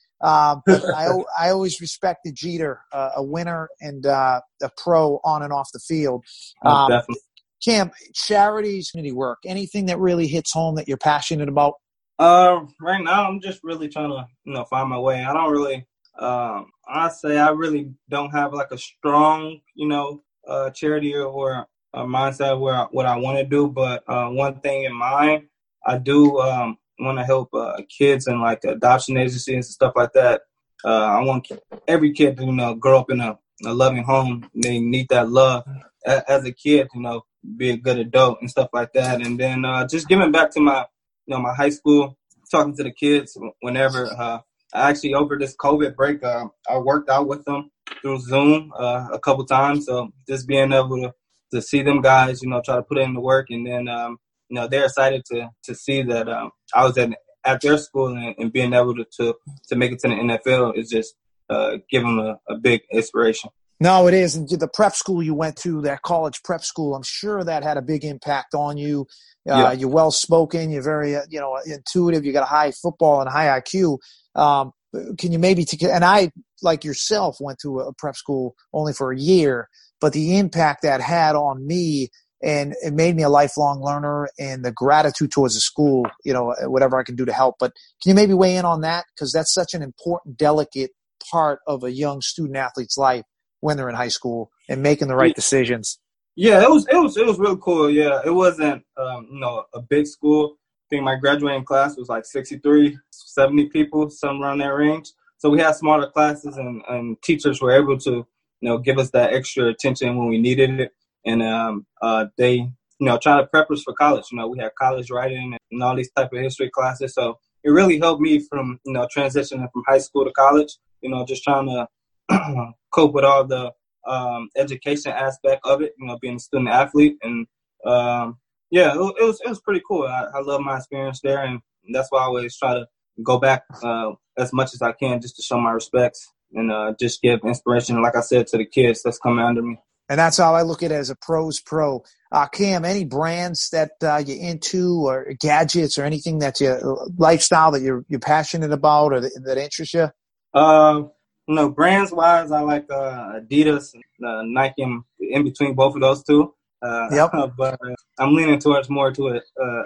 But 0.66 0.82
I 0.94 1.08
I 1.38 1.50
always 1.50 1.80
respected 1.80 2.34
Jeter, 2.34 2.80
uh, 2.92 3.10
a 3.16 3.22
winner 3.22 3.68
and 3.80 4.06
uh, 4.06 4.40
a 4.62 4.70
pro 4.76 5.20
on 5.24 5.42
and 5.42 5.52
off 5.52 5.68
the 5.72 5.80
field. 5.80 6.24
Um, 6.64 6.90
definitely 6.90 7.20
Cam, 7.64 7.90
charities, 8.12 8.90
community 8.90 9.12
work, 9.12 9.38
anything 9.46 9.86
that 9.86 9.98
really 9.98 10.26
hits 10.26 10.52
home 10.52 10.74
that 10.74 10.86
you're 10.86 10.98
passionate 10.98 11.48
about? 11.48 11.74
Uh, 12.18 12.60
right 12.80 13.02
now 13.02 13.26
I'm 13.26 13.40
just 13.40 13.60
really 13.64 13.88
trying 13.88 14.10
to, 14.10 14.26
you 14.44 14.52
know, 14.52 14.64
find 14.64 14.90
my 14.90 14.98
way. 14.98 15.24
I 15.24 15.32
don't 15.32 15.50
really, 15.50 15.86
um, 16.18 16.70
I 16.86 17.08
say 17.08 17.38
I 17.38 17.50
really 17.50 17.92
don't 18.10 18.30
have 18.30 18.52
like 18.52 18.70
a 18.70 18.78
strong, 18.78 19.60
you 19.74 19.88
know, 19.88 20.22
uh, 20.46 20.70
charity 20.70 21.14
or 21.14 21.66
a 21.94 22.04
mindset 22.04 22.60
where 22.60 22.74
I, 22.74 22.82
what 22.90 23.06
I 23.06 23.16
want 23.16 23.38
to 23.38 23.44
do. 23.44 23.68
But 23.68 24.04
uh, 24.08 24.28
one 24.28 24.60
thing 24.60 24.84
in 24.84 24.92
mind, 24.92 25.44
I 25.86 25.98
do 25.98 26.38
um, 26.40 26.76
want 26.98 27.18
to 27.18 27.24
help 27.24 27.48
uh, 27.54 27.80
kids 27.88 28.26
and 28.26 28.40
like 28.40 28.64
adoption 28.64 29.16
agencies 29.16 29.54
and 29.54 29.64
stuff 29.64 29.92
like 29.96 30.12
that. 30.14 30.42
Uh, 30.84 30.88
I 30.88 31.20
want 31.24 31.48
every 31.88 32.12
kid 32.12 32.36
to, 32.36 32.44
you 32.44 32.52
know, 32.52 32.74
grow 32.74 32.98
up 33.00 33.10
in 33.10 33.20
a, 33.20 33.38
a 33.64 33.72
loving 33.72 34.04
home. 34.04 34.48
They 34.54 34.80
need 34.80 35.08
that 35.08 35.30
love 35.30 35.64
as 36.06 36.44
a 36.44 36.52
kid, 36.52 36.88
you 36.94 37.00
know, 37.00 37.22
be 37.56 37.70
a 37.70 37.76
good 37.76 37.98
adult 37.98 38.38
and 38.40 38.50
stuff 38.50 38.68
like 38.72 38.92
that. 38.92 39.24
And 39.24 39.38
then 39.38 39.64
uh, 39.64 39.86
just 39.86 40.08
giving 40.08 40.32
back 40.32 40.50
to 40.52 40.60
my, 40.60 40.84
you 41.26 41.34
know, 41.34 41.40
my 41.40 41.54
high 41.54 41.70
school, 41.70 42.16
talking 42.50 42.76
to 42.76 42.82
the 42.82 42.92
kids 42.92 43.36
whenever. 43.60 44.06
Uh, 44.06 44.40
I 44.74 44.90
actually 44.90 45.14
over 45.14 45.38
this 45.38 45.56
COVID 45.56 45.94
break, 45.94 46.22
uh, 46.22 46.46
I 46.68 46.78
worked 46.78 47.08
out 47.08 47.28
with 47.28 47.44
them 47.44 47.70
through 48.02 48.18
Zoom 48.20 48.72
uh, 48.78 49.08
a 49.12 49.18
couple 49.18 49.46
times. 49.46 49.86
So 49.86 50.10
just 50.28 50.46
being 50.46 50.72
able 50.72 51.00
to, 51.02 51.14
to 51.52 51.62
see 51.62 51.82
them 51.82 52.02
guys, 52.02 52.42
you 52.42 52.50
know, 52.50 52.60
try 52.62 52.76
to 52.76 52.82
put 52.82 52.98
in 52.98 53.14
the 53.14 53.20
work, 53.20 53.46
and 53.50 53.66
then 53.66 53.88
um, 53.88 54.18
you 54.54 54.60
know 54.60 54.68
they're 54.68 54.84
excited 54.84 55.24
to 55.32 55.48
to 55.64 55.74
see 55.74 56.02
that 56.02 56.28
um, 56.28 56.52
I 56.72 56.84
was 56.84 56.96
at 56.96 57.10
at 57.44 57.60
their 57.60 57.76
school 57.76 58.06
and, 58.06 58.34
and, 58.38 58.52
being 58.52 58.72
able 58.72 58.94
to, 58.94 59.04
to 59.18 59.34
to 59.68 59.74
make 59.74 59.90
it 59.90 59.98
to 59.98 60.08
the 60.08 60.14
NFL 60.14 60.78
is 60.78 60.88
just 60.88 61.14
uh, 61.50 61.78
give 61.90 62.02
them 62.02 62.20
a, 62.20 62.38
a 62.48 62.56
big 62.56 62.82
inspiration. 62.92 63.50
No, 63.80 64.06
it 64.06 64.14
is. 64.14 64.36
And 64.36 64.48
the 64.48 64.68
prep 64.68 64.94
school 64.94 65.22
you 65.22 65.34
went 65.34 65.56
to, 65.56 65.82
that 65.82 66.02
college 66.02 66.42
prep 66.44 66.62
school, 66.62 66.94
I'm 66.94 67.02
sure 67.02 67.42
that 67.42 67.64
had 67.64 67.76
a 67.76 67.82
big 67.82 68.04
impact 68.04 68.54
on 68.54 68.76
you. 68.76 69.06
Uh, 69.46 69.56
yeah. 69.58 69.72
You're 69.72 69.90
well 69.90 70.12
spoken. 70.12 70.70
You're 70.70 70.84
very, 70.84 71.16
uh, 71.16 71.22
you 71.28 71.40
know, 71.40 71.58
intuitive. 71.66 72.24
You 72.24 72.32
got 72.32 72.44
a 72.44 72.46
high 72.46 72.70
football 72.70 73.20
and 73.20 73.28
high 73.28 73.60
IQ. 73.60 73.98
Um, 74.36 74.70
can 75.18 75.32
you 75.32 75.40
maybe, 75.40 75.64
t- 75.64 75.90
and 75.90 76.04
I, 76.04 76.30
like 76.62 76.84
yourself, 76.84 77.38
went 77.40 77.58
to 77.62 77.80
a 77.80 77.92
prep 77.92 78.14
school 78.14 78.54
only 78.72 78.92
for 78.92 79.12
a 79.12 79.18
year, 79.18 79.68
but 80.00 80.12
the 80.12 80.38
impact 80.38 80.82
that 80.82 81.00
had 81.00 81.34
on 81.34 81.66
me 81.66 82.10
and 82.44 82.74
it 82.82 82.92
made 82.92 83.16
me 83.16 83.22
a 83.22 83.28
lifelong 83.30 83.80
learner 83.82 84.28
and 84.38 84.62
the 84.62 84.70
gratitude 84.70 85.32
towards 85.32 85.54
the 85.54 85.60
school, 85.60 86.06
you 86.24 86.32
know, 86.32 86.54
whatever 86.64 86.98
I 86.98 87.02
can 87.02 87.16
do 87.16 87.24
to 87.24 87.32
help. 87.32 87.56
But 87.58 87.72
can 88.02 88.10
you 88.10 88.14
maybe 88.14 88.34
weigh 88.34 88.56
in 88.56 88.66
on 88.66 88.82
that? 88.82 89.06
Because 89.14 89.32
that's 89.32 89.52
such 89.52 89.72
an 89.72 89.82
important, 89.82 90.36
delicate 90.36 90.90
part 91.30 91.60
of 91.66 91.82
a 91.82 91.90
young 91.90 92.20
student 92.20 92.58
athlete's 92.58 92.98
life 92.98 93.24
when 93.60 93.78
they're 93.78 93.88
in 93.88 93.94
high 93.94 94.08
school 94.08 94.50
and 94.68 94.82
making 94.82 95.08
the 95.08 95.16
right 95.16 95.34
decisions. 95.34 95.98
Yeah, 96.36 96.62
it 96.62 96.68
was 96.68 96.86
it 96.90 96.96
was 96.96 97.16
it 97.16 97.24
was 97.24 97.38
real 97.38 97.56
cool. 97.56 97.88
Yeah, 97.88 98.20
it 98.24 98.34
wasn't 98.34 98.82
um, 98.98 99.28
you 99.32 99.40
know 99.40 99.64
a 99.72 99.80
big 99.80 100.06
school. 100.06 100.56
I 100.56 100.86
think 100.90 101.04
my 101.04 101.16
graduating 101.16 101.64
class 101.64 101.96
was 101.96 102.08
like 102.08 102.26
63, 102.26 102.98
70 103.10 103.70
people, 103.70 104.10
somewhere 104.10 104.50
around 104.50 104.58
that 104.58 104.66
range. 104.66 105.08
So 105.38 105.48
we 105.48 105.60
had 105.60 105.76
smaller 105.76 106.10
classes, 106.10 106.58
and, 106.58 106.82
and 106.88 107.22
teachers 107.22 107.62
were 107.62 107.72
able 107.72 107.96
to 108.00 108.10
you 108.10 108.68
know 108.68 108.78
give 108.78 108.98
us 108.98 109.10
that 109.12 109.32
extra 109.32 109.68
attention 109.68 110.16
when 110.18 110.28
we 110.28 110.38
needed 110.38 110.80
it, 110.80 110.92
and 111.24 111.42
um, 111.42 111.86
uh, 112.02 112.26
they 112.36 112.54
you 112.54 112.70
know 113.00 113.18
try 113.18 113.38
to 113.40 113.46
prep 113.46 113.70
us 113.70 113.82
for 113.82 113.94
college. 113.94 114.26
You 114.30 114.38
know, 114.38 114.48
we 114.48 114.58
had 114.58 114.72
college 114.80 115.10
writing 115.10 115.56
and 115.70 115.82
all 115.82 115.96
these 115.96 116.10
type 116.12 116.32
of 116.32 116.40
history 116.40 116.70
classes. 116.70 117.14
So 117.14 117.38
it 117.62 117.70
really 117.70 117.98
helped 117.98 118.20
me 118.20 118.40
from 118.40 118.80
you 118.84 118.92
know 118.92 119.08
transitioning 119.14 119.70
from 119.72 119.84
high 119.86 119.98
school 119.98 120.24
to 120.24 120.32
college. 120.32 120.76
You 121.00 121.10
know, 121.10 121.24
just 121.24 121.44
trying 121.44 121.66
to 121.66 122.72
cope 122.90 123.14
with 123.14 123.24
all 123.24 123.44
the 123.44 123.72
um, 124.06 124.48
education 124.56 125.12
aspect 125.12 125.62
of 125.64 125.82
it. 125.82 125.94
You 125.98 126.06
know, 126.06 126.18
being 126.20 126.36
a 126.36 126.40
student 126.40 126.70
athlete, 126.70 127.16
and 127.22 127.46
um, 127.84 128.38
yeah, 128.70 128.92
it, 128.94 129.14
it, 129.20 129.24
was 129.24 129.40
it 129.44 129.48
was 129.48 129.60
pretty 129.60 129.82
cool. 129.86 130.04
I, 130.04 130.26
I 130.34 130.40
love 130.40 130.60
my 130.60 130.76
experience 130.76 131.20
there, 131.22 131.42
and 131.42 131.60
that's 131.92 132.10
why 132.10 132.20
I 132.20 132.24
always 132.24 132.56
try 132.56 132.74
to 132.74 132.86
go 133.22 133.38
back 133.38 133.64
uh, 133.82 134.12
as 134.36 134.52
much 134.52 134.74
as 134.74 134.82
I 134.82 134.92
can 134.92 135.20
just 135.20 135.36
to 135.36 135.42
show 135.42 135.60
my 135.60 135.70
respects 135.70 136.32
and 136.52 136.70
uh, 136.70 136.94
just 136.98 137.22
give 137.22 137.40
inspiration, 137.44 138.02
like 138.02 138.16
I 138.16 138.20
said, 138.20 138.46
to 138.48 138.58
the 138.58 138.64
kids 138.64 139.02
that's 139.02 139.18
coming 139.18 139.44
under 139.44 139.62
me. 139.62 139.78
And 140.08 140.18
that's 140.18 140.36
how 140.36 140.54
I 140.54 140.62
look 140.62 140.82
at 140.82 140.92
it 140.92 140.96
as 140.96 141.10
a 141.10 141.16
pros 141.16 141.60
pro. 141.60 142.04
Uh, 142.30 142.46
Cam, 142.46 142.84
any 142.84 143.04
brands 143.04 143.70
that 143.70 143.92
uh, 144.02 144.22
you're 144.24 144.36
into 144.36 145.06
or 145.06 145.32
gadgets 145.40 145.98
or 145.98 146.04
anything 146.04 146.40
that 146.40 146.60
you 146.60 146.98
lifestyle 147.16 147.70
that 147.72 147.80
you're 147.80 148.04
you're 148.08 148.20
passionate 148.20 148.72
about 148.72 149.12
or 149.12 149.20
that, 149.20 149.40
that 149.44 149.56
interests 149.56 149.94
you? 149.94 150.08
Uh, 150.52 151.04
no, 151.46 151.70
brands 151.70 152.12
wise, 152.12 152.50
I 152.50 152.60
like 152.60 152.90
uh, 152.90 153.40
Adidas, 153.40 153.94
uh, 154.24 154.42
Nike, 154.44 154.82
in 155.20 155.44
between 155.44 155.74
both 155.74 155.94
of 155.94 156.00
those 156.00 156.24
two. 156.24 156.54
Uh, 156.82 157.08
yep. 157.10 157.30
but 157.56 157.74
uh, 157.74 157.94
I'm 158.18 158.34
leaning 158.34 158.58
towards 158.58 158.90
more 158.90 159.10
to 159.12 159.28
uh, 159.28 159.40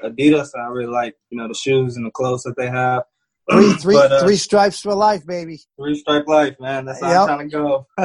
Adidas. 0.04 0.50
I 0.56 0.68
really 0.68 0.90
like 0.90 1.14
you 1.30 1.38
know 1.38 1.48
the 1.48 1.54
shoes 1.54 1.96
and 1.96 2.06
the 2.06 2.10
clothes 2.10 2.42
that 2.42 2.56
they 2.56 2.68
have. 2.68 3.04
Three, 3.50 3.72
three, 3.80 3.94
but, 3.94 4.12
uh, 4.12 4.24
three 4.24 4.36
stripes 4.36 4.80
for 4.80 4.94
life, 4.94 5.26
baby. 5.26 5.58
Three 5.80 5.98
stripe 5.98 6.26
life, 6.26 6.56
man. 6.60 6.84
That's 6.84 7.00
how 7.00 7.10
yep. 7.10 7.20
I'm 7.20 7.26
trying 7.26 7.50
to 7.50 7.56
go. 7.56 7.86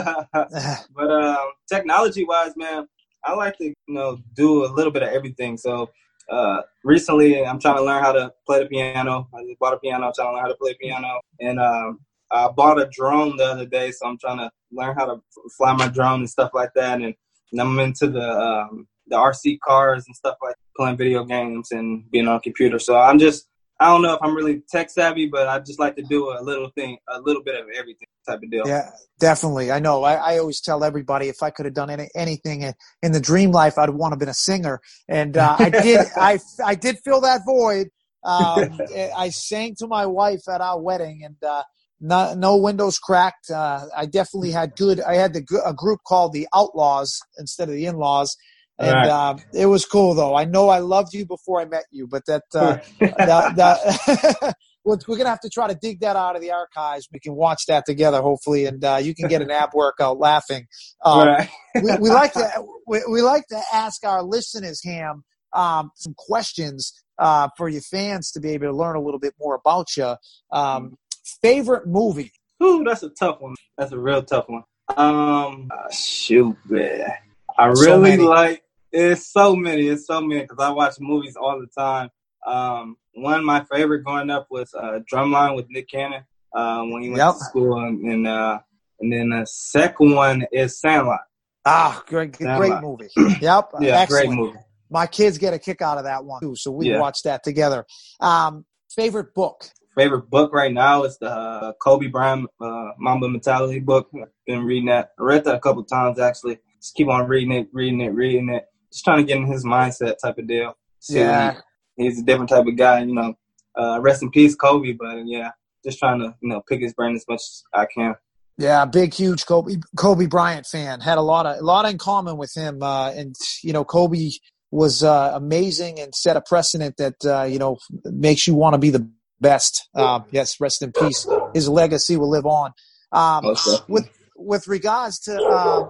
but 0.95 1.11
um, 1.11 1.51
technology 1.71 2.23
wise, 2.25 2.53
man, 2.55 2.87
I 3.23 3.33
like 3.33 3.57
to 3.57 3.65
you 3.65 3.75
know 3.87 4.19
do 4.35 4.65
a 4.65 4.67
little 4.67 4.91
bit 4.91 5.03
of 5.03 5.09
everything. 5.09 5.57
So 5.57 5.89
uh, 6.29 6.61
recently, 6.83 7.45
I'm 7.45 7.59
trying 7.59 7.77
to 7.77 7.83
learn 7.83 8.03
how 8.03 8.13
to 8.13 8.31
play 8.45 8.59
the 8.59 8.69
piano. 8.69 9.27
I 9.33 9.43
just 9.43 9.59
bought 9.59 9.73
a 9.73 9.79
piano. 9.79 10.07
I'm 10.07 10.13
trying 10.13 10.29
to 10.29 10.33
learn 10.33 10.43
how 10.43 10.49
to 10.49 10.57
play 10.57 10.75
piano, 10.79 11.19
and 11.39 11.59
um, 11.59 11.99
I 12.31 12.49
bought 12.49 12.81
a 12.81 12.89
drone 12.91 13.37
the 13.37 13.45
other 13.45 13.65
day, 13.65 13.91
so 13.91 14.07
I'm 14.07 14.17
trying 14.17 14.39
to 14.39 14.49
learn 14.71 14.95
how 14.95 15.05
to 15.05 15.21
fly 15.57 15.73
my 15.73 15.87
drone 15.87 16.21
and 16.21 16.29
stuff 16.29 16.51
like 16.53 16.71
that. 16.75 17.01
And, 17.01 17.13
and 17.51 17.61
I'm 17.61 17.77
into 17.79 18.07
the 18.07 18.29
um, 18.29 18.87
the 19.07 19.17
RC 19.17 19.59
cars 19.59 20.05
and 20.07 20.15
stuff 20.15 20.37
like 20.41 20.55
playing 20.77 20.97
video 20.97 21.23
games 21.25 21.71
and 21.71 22.09
being 22.11 22.27
on 22.27 22.37
a 22.37 22.41
computer. 22.41 22.79
So 22.79 22.97
I'm 22.97 23.19
just 23.19 23.47
I 23.79 23.87
don't 23.87 24.01
know 24.01 24.13
if 24.13 24.19
I'm 24.21 24.35
really 24.35 24.61
tech 24.69 24.89
savvy, 24.89 25.27
but 25.27 25.47
I 25.47 25.59
just 25.59 25.79
like 25.79 25.95
to 25.95 26.03
do 26.03 26.29
a 26.29 26.41
little 26.41 26.69
thing, 26.75 26.97
a 27.09 27.19
little 27.19 27.43
bit 27.43 27.59
of 27.59 27.65
everything 27.75 28.07
type 28.27 28.41
of 28.43 28.49
deal. 28.49 28.63
Yeah, 28.65 28.89
definitely. 29.19 29.71
I 29.71 29.79
know. 29.79 30.03
I, 30.03 30.13
I 30.13 30.37
always 30.37 30.61
tell 30.61 30.83
everybody 30.83 31.27
if 31.27 31.41
I 31.41 31.49
could 31.49 31.65
have 31.65 31.73
done 31.73 31.89
any, 31.89 32.07
anything 32.15 32.73
in 33.01 33.11
the 33.11 33.19
dream 33.19 33.51
life, 33.51 33.77
I'd 33.77 33.89
want 33.89 34.11
to 34.11 34.15
have 34.15 34.19
been 34.19 34.29
a 34.29 34.33
singer, 34.33 34.79
and 35.07 35.35
uh, 35.37 35.55
I 35.59 35.69
did. 35.69 36.07
I 36.15 36.39
I 36.63 36.75
did 36.75 36.97
fill 37.03 37.21
that 37.21 37.41
void. 37.45 37.87
Um, 38.23 38.79
I 39.17 39.29
sang 39.29 39.75
to 39.79 39.87
my 39.87 40.05
wife 40.05 40.47
at 40.47 40.61
our 40.61 40.79
wedding, 40.79 41.21
and 41.25 41.35
uh, 41.43 41.63
no, 41.99 42.33
no 42.33 42.57
windows 42.57 42.99
cracked. 42.99 43.49
Uh, 43.49 43.85
I 43.95 44.05
definitely 44.05 44.51
had 44.51 44.75
good. 44.75 45.01
I 45.01 45.15
had 45.15 45.33
the, 45.33 45.63
a 45.65 45.73
group 45.73 46.01
called 46.05 46.33
the 46.33 46.47
Outlaws 46.53 47.19
instead 47.37 47.69
of 47.69 47.75
the 47.75 47.85
In-Laws, 47.85 48.35
and 48.79 48.91
right. 48.91 49.07
uh, 49.07 49.37
it 49.53 49.67
was 49.67 49.85
cool 49.85 50.13
though. 50.13 50.35
I 50.35 50.45
know 50.45 50.69
I 50.69 50.79
loved 50.79 51.13
you 51.13 51.25
before 51.25 51.61
I 51.61 51.65
met 51.65 51.85
you, 51.91 52.07
but 52.07 52.25
that, 52.25 52.43
uh, 52.55 52.77
that, 52.99 53.55
that 53.55 54.55
we're 54.83 54.97
gonna 54.97 55.29
have 55.29 55.39
to 55.41 55.49
try 55.49 55.67
to 55.67 55.75
dig 55.75 56.01
that 56.01 56.15
out 56.15 56.35
of 56.35 56.41
the 56.41 56.51
archives. 56.51 57.07
We 57.11 57.19
can 57.19 57.35
watch 57.35 57.65
that 57.67 57.85
together, 57.85 58.21
hopefully, 58.21 58.65
and 58.65 58.83
uh, 58.83 58.99
you 59.01 59.15
can 59.15 59.27
get 59.27 59.41
an 59.41 59.51
ab 59.51 59.69
workout 59.73 60.19
laughing. 60.19 60.67
Um, 61.03 61.27
right. 61.27 61.49
we, 61.75 61.95
we, 61.99 62.09
like 62.09 62.33
to 62.33 62.65
we, 62.87 63.01
we, 63.09 63.21
like 63.21 63.47
to 63.47 63.61
ask 63.71 64.05
our 64.05 64.23
listeners, 64.23 64.81
Cam, 64.81 65.23
um, 65.53 65.91
some 65.95 66.15
questions 66.17 66.93
uh, 67.19 67.49
for 67.57 67.69
your 67.69 67.81
fans 67.81 68.31
to 68.31 68.39
be 68.39 68.49
able 68.49 68.67
to 68.67 68.73
learn 68.73 68.95
a 68.95 69.01
little 69.01 69.19
bit 69.19 69.35
more 69.39 69.55
about 69.55 69.95
you. 69.95 70.15
Um, 70.51 70.97
favorite 71.41 71.87
movie? 71.87 72.31
Ooh, 72.61 72.83
that's 72.83 73.03
a 73.03 73.09
tough 73.09 73.39
one. 73.39 73.55
That's 73.77 73.91
a 73.91 73.99
real 73.99 74.23
tough 74.23 74.45
one. 74.47 74.63
Um, 74.97 75.69
uh, 75.71 75.91
shoot, 75.91 76.57
man. 76.65 77.11
I 77.57 77.67
really 77.67 78.17
so 78.17 78.29
like. 78.29 78.63
It's 78.91 79.31
so 79.31 79.55
many. 79.55 79.87
It's 79.87 80.05
so 80.05 80.21
many 80.21 80.41
because 80.41 80.59
I 80.59 80.69
watch 80.69 80.95
movies 80.99 81.35
all 81.35 81.59
the 81.59 81.67
time. 81.75 82.09
Um, 82.45 82.97
one 83.15 83.39
of 83.39 83.45
my 83.45 83.63
favorite 83.71 84.03
growing 84.03 84.29
up 84.29 84.47
was 84.51 84.73
uh, 84.73 84.99
Drumline 85.11 85.55
with 85.55 85.65
Nick 85.69 85.89
Cannon 85.89 86.23
uh, 86.53 86.83
when 86.83 87.01
he 87.01 87.09
went 87.09 87.17
yep. 87.17 87.33
to 87.33 87.39
school, 87.39 87.79
and 87.79 88.03
and, 88.03 88.27
uh, 88.27 88.59
and 88.99 89.11
then 89.11 89.29
the 89.29 89.45
second 89.45 90.13
one 90.13 90.45
is 90.51 90.79
Sandlot. 90.79 91.21
Ah, 91.65 92.03
great, 92.07 92.35
Sandlot. 92.35 92.57
great 92.69 92.81
movie. 92.81 93.39
yep, 93.41 93.71
yeah, 93.79 94.01
Excellent. 94.01 94.09
great 94.09 94.29
movie. 94.29 94.59
My 94.89 95.07
kids 95.07 95.39
get 95.39 95.55
a 95.55 95.59
kick 95.59 95.81
out 95.81 95.97
of 95.97 96.03
that 96.03 96.23
one 96.23 96.41
too, 96.41 96.55
so 96.55 96.71
we 96.71 96.89
yeah. 96.89 96.99
watch 96.99 97.23
that 97.23 97.43
together. 97.43 97.85
Um, 98.19 98.65
favorite 98.89 99.33
book? 99.33 99.65
favorite 99.95 100.29
book 100.29 100.53
right 100.53 100.73
now 100.73 101.03
is 101.03 101.17
the 101.19 101.29
uh, 101.29 101.73
Kobe 101.73 102.07
Bryant 102.07 102.49
uh, 102.59 102.91
Mamba 102.97 103.29
Mentality 103.29 103.79
book. 103.79 104.09
I've 104.15 104.29
been 104.45 104.63
reading 104.65 104.87
that. 104.87 105.11
I 105.19 105.23
read 105.23 105.43
that 105.45 105.55
a 105.55 105.59
couple 105.59 105.83
times 105.83 106.19
actually. 106.19 106.59
Just 106.83 106.95
keep 106.95 107.07
on 107.07 107.29
reading 107.29 107.53
it, 107.53 107.69
reading 107.71 108.01
it, 108.01 108.09
reading 108.09 108.49
it. 108.49 108.65
Just 108.91 109.05
trying 109.05 109.19
to 109.19 109.23
get 109.23 109.37
in 109.37 109.47
his 109.47 109.63
mindset 109.63 110.17
type 110.21 110.37
of 110.37 110.47
deal. 110.47 110.75
So 110.99 111.17
yeah, 111.17 111.61
he's 111.95 112.19
a 112.19 112.23
different 112.23 112.49
type 112.49 112.67
of 112.67 112.75
guy. 112.75 113.03
You 113.03 113.15
know, 113.15 113.35
uh, 113.77 114.01
rest 114.01 114.21
in 114.21 114.31
peace, 114.31 114.53
Kobe. 114.53 114.91
But 114.91 115.25
yeah, 115.25 115.51
just 115.85 115.97
trying 115.97 116.19
to 116.19 116.35
you 116.41 116.49
know 116.49 116.61
pick 116.67 116.81
his 116.81 116.93
brain 116.93 117.15
as 117.15 117.23
much 117.29 117.37
as 117.37 117.63
I 117.73 117.85
can. 117.85 118.15
Yeah, 118.57 118.83
big, 118.83 119.13
huge 119.13 119.45
Kobe 119.45 119.77
Kobe 119.95 120.25
Bryant 120.25 120.65
fan. 120.65 120.99
Had 120.99 121.17
a 121.17 121.21
lot 121.21 121.45
of 121.45 121.61
a 121.61 121.63
lot 121.63 121.89
in 121.89 121.97
common 121.97 122.35
with 122.35 122.53
him, 122.53 122.83
uh, 122.83 123.11
and 123.11 123.33
you 123.63 123.71
know 123.71 123.85
Kobe 123.85 124.31
was 124.69 125.05
uh, 125.05 125.31
amazing 125.35 126.01
and 126.01 126.13
set 126.13 126.35
a 126.35 126.41
precedent 126.41 126.97
that 126.97 127.25
uh, 127.25 127.43
you 127.43 127.59
know 127.59 127.77
makes 128.03 128.45
you 128.45 128.55
want 128.55 128.73
to 128.73 128.77
be 128.77 128.89
the 128.89 129.09
best. 129.39 129.87
Um, 129.95 130.25
yes, 130.31 130.59
rest 130.59 130.81
in 130.81 130.91
peace. 130.91 131.25
His 131.53 131.69
legacy 131.69 132.17
will 132.17 132.29
live 132.29 132.45
on. 132.45 132.73
Um, 133.13 133.55
with 133.87 134.09
with 134.35 134.67
regards 134.67 135.19
to 135.21 135.41
uh, 135.41 135.89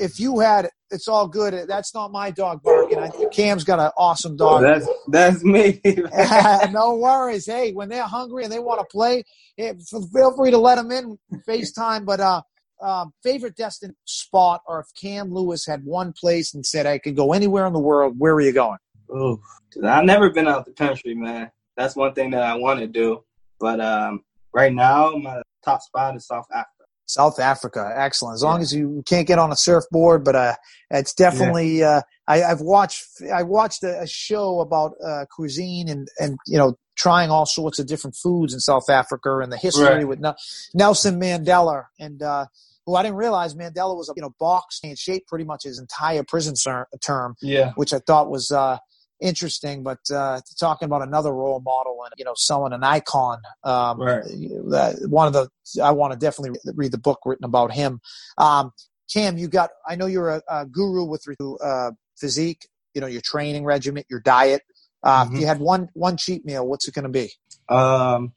if 0.00 0.20
you 0.20 0.38
had, 0.38 0.70
it's 0.90 1.08
all 1.08 1.28
good. 1.28 1.68
That's 1.68 1.94
not 1.94 2.12
my 2.12 2.30
dog 2.30 2.62
barking. 2.62 2.98
I, 2.98 3.10
Cam's 3.32 3.64
got 3.64 3.78
an 3.78 3.90
awesome 3.96 4.36
dog. 4.36 4.62
That's 4.62 4.88
that's 5.08 5.44
me. 5.44 5.80
no 6.70 6.94
worries. 6.94 7.46
Hey, 7.46 7.72
when 7.72 7.88
they're 7.88 8.04
hungry 8.04 8.44
and 8.44 8.52
they 8.52 8.58
want 8.58 8.80
to 8.80 8.86
play, 8.90 9.24
feel 9.56 10.36
free 10.36 10.50
to 10.50 10.58
let 10.58 10.76
them 10.76 10.90
in 10.90 11.18
FaceTime. 11.46 12.04
But 12.04 12.20
uh, 12.20 12.42
um, 12.80 13.12
favorite 13.22 13.56
destination 13.56 13.96
spot, 14.04 14.62
or 14.66 14.80
if 14.80 14.86
Cam 15.00 15.32
Lewis 15.32 15.66
had 15.66 15.84
one 15.84 16.12
place 16.12 16.54
and 16.54 16.64
said 16.64 16.86
I 16.86 16.98
could 16.98 17.16
go 17.16 17.32
anywhere 17.32 17.66
in 17.66 17.72
the 17.72 17.78
world, 17.78 18.14
where 18.18 18.34
are 18.34 18.40
you 18.40 18.52
going? 18.52 18.78
Oh, 19.10 19.40
I've 19.84 20.04
never 20.04 20.30
been 20.30 20.48
out 20.48 20.64
the 20.64 20.72
country, 20.72 21.14
man 21.14 21.50
that's 21.78 21.96
one 21.96 22.12
thing 22.12 22.32
that 22.32 22.42
I 22.42 22.56
want 22.56 22.80
to 22.80 22.86
do. 22.86 23.24
But 23.58 23.80
um, 23.80 24.24
right 24.52 24.72
now, 24.72 25.12
my 25.12 25.40
top 25.64 25.80
spot 25.80 26.16
is 26.16 26.26
South 26.26 26.46
Africa. 26.52 26.77
South 27.08 27.40
Africa, 27.40 27.90
excellent. 27.96 28.34
As 28.34 28.42
long 28.42 28.60
as 28.60 28.72
you 28.72 29.02
can't 29.06 29.26
get 29.26 29.38
on 29.38 29.50
a 29.50 29.56
surfboard, 29.56 30.24
but 30.24 30.36
uh, 30.36 30.54
it's 30.90 31.14
definitely. 31.14 31.80
Yeah. 31.80 31.86
Uh, 31.86 32.00
I, 32.28 32.38
have 32.38 32.60
watched. 32.60 33.04
I 33.34 33.42
watched 33.42 33.82
a, 33.82 34.02
a 34.02 34.06
show 34.06 34.60
about 34.60 34.92
uh, 35.04 35.24
cuisine 35.34 35.88
and 35.88 36.08
and 36.18 36.38
you 36.46 36.58
know 36.58 36.78
trying 36.96 37.30
all 37.30 37.46
sorts 37.46 37.78
of 37.78 37.86
different 37.86 38.14
foods 38.14 38.52
in 38.52 38.60
South 38.60 38.90
Africa 38.90 39.38
and 39.38 39.50
the 39.50 39.56
history 39.56 39.84
right. 39.84 40.08
with 40.08 40.20
Nelson 40.74 41.20
Mandela 41.20 41.84
and. 41.98 42.22
Uh, 42.22 42.46
who 42.86 42.94
I 42.94 43.02
didn't 43.02 43.18
realize 43.18 43.54
Mandela 43.54 43.94
was, 43.94 44.10
you 44.16 44.22
know, 44.22 44.34
boxed 44.40 44.82
and 44.82 44.98
shaped 44.98 45.28
pretty 45.28 45.44
much 45.44 45.64
his 45.64 45.78
entire 45.78 46.22
prison 46.22 46.54
term. 47.02 47.34
Yeah. 47.42 47.72
Which 47.74 47.92
I 47.92 47.98
thought 47.98 48.30
was 48.30 48.50
uh, 48.50 48.78
interesting. 49.20 49.82
But 49.82 49.98
uh, 50.12 50.40
talking 50.58 50.86
about 50.86 51.02
another 51.02 51.32
role 51.32 51.60
model 51.60 52.02
and 52.04 52.12
you 52.16 52.24
know 52.24 52.34
someone 52.36 52.72
an 52.72 52.84
icon, 52.84 53.40
um, 53.64 54.00
right. 54.00 54.24
one 55.08 55.26
of 55.26 55.32
the 55.32 55.48
I 55.82 55.92
want 55.92 56.12
to 56.12 56.18
definitely 56.18 56.58
read 56.74 56.92
the 56.92 56.98
book 56.98 57.20
written 57.24 57.44
about 57.44 57.72
him. 57.72 58.00
Um, 58.36 58.72
Cam, 59.12 59.38
you 59.38 59.48
got. 59.48 59.70
I 59.86 59.96
know 59.96 60.06
you're 60.06 60.30
a, 60.30 60.42
a 60.48 60.66
guru 60.66 61.04
with 61.04 61.24
uh, 61.62 61.92
physique. 62.16 62.68
You 62.94 63.00
know 63.00 63.06
your 63.06 63.22
training 63.22 63.64
regimen, 63.64 64.04
your 64.08 64.20
diet. 64.20 64.62
Uh, 65.02 65.24
mm-hmm. 65.24 65.34
If 65.34 65.40
you 65.40 65.46
had 65.46 65.60
one 65.60 65.88
one 65.94 66.16
cheat 66.16 66.44
meal, 66.44 66.66
what's 66.66 66.88
it 66.88 66.94
going 66.94 67.04
to 67.04 67.08
be? 67.08 67.30
Um, 67.68 68.32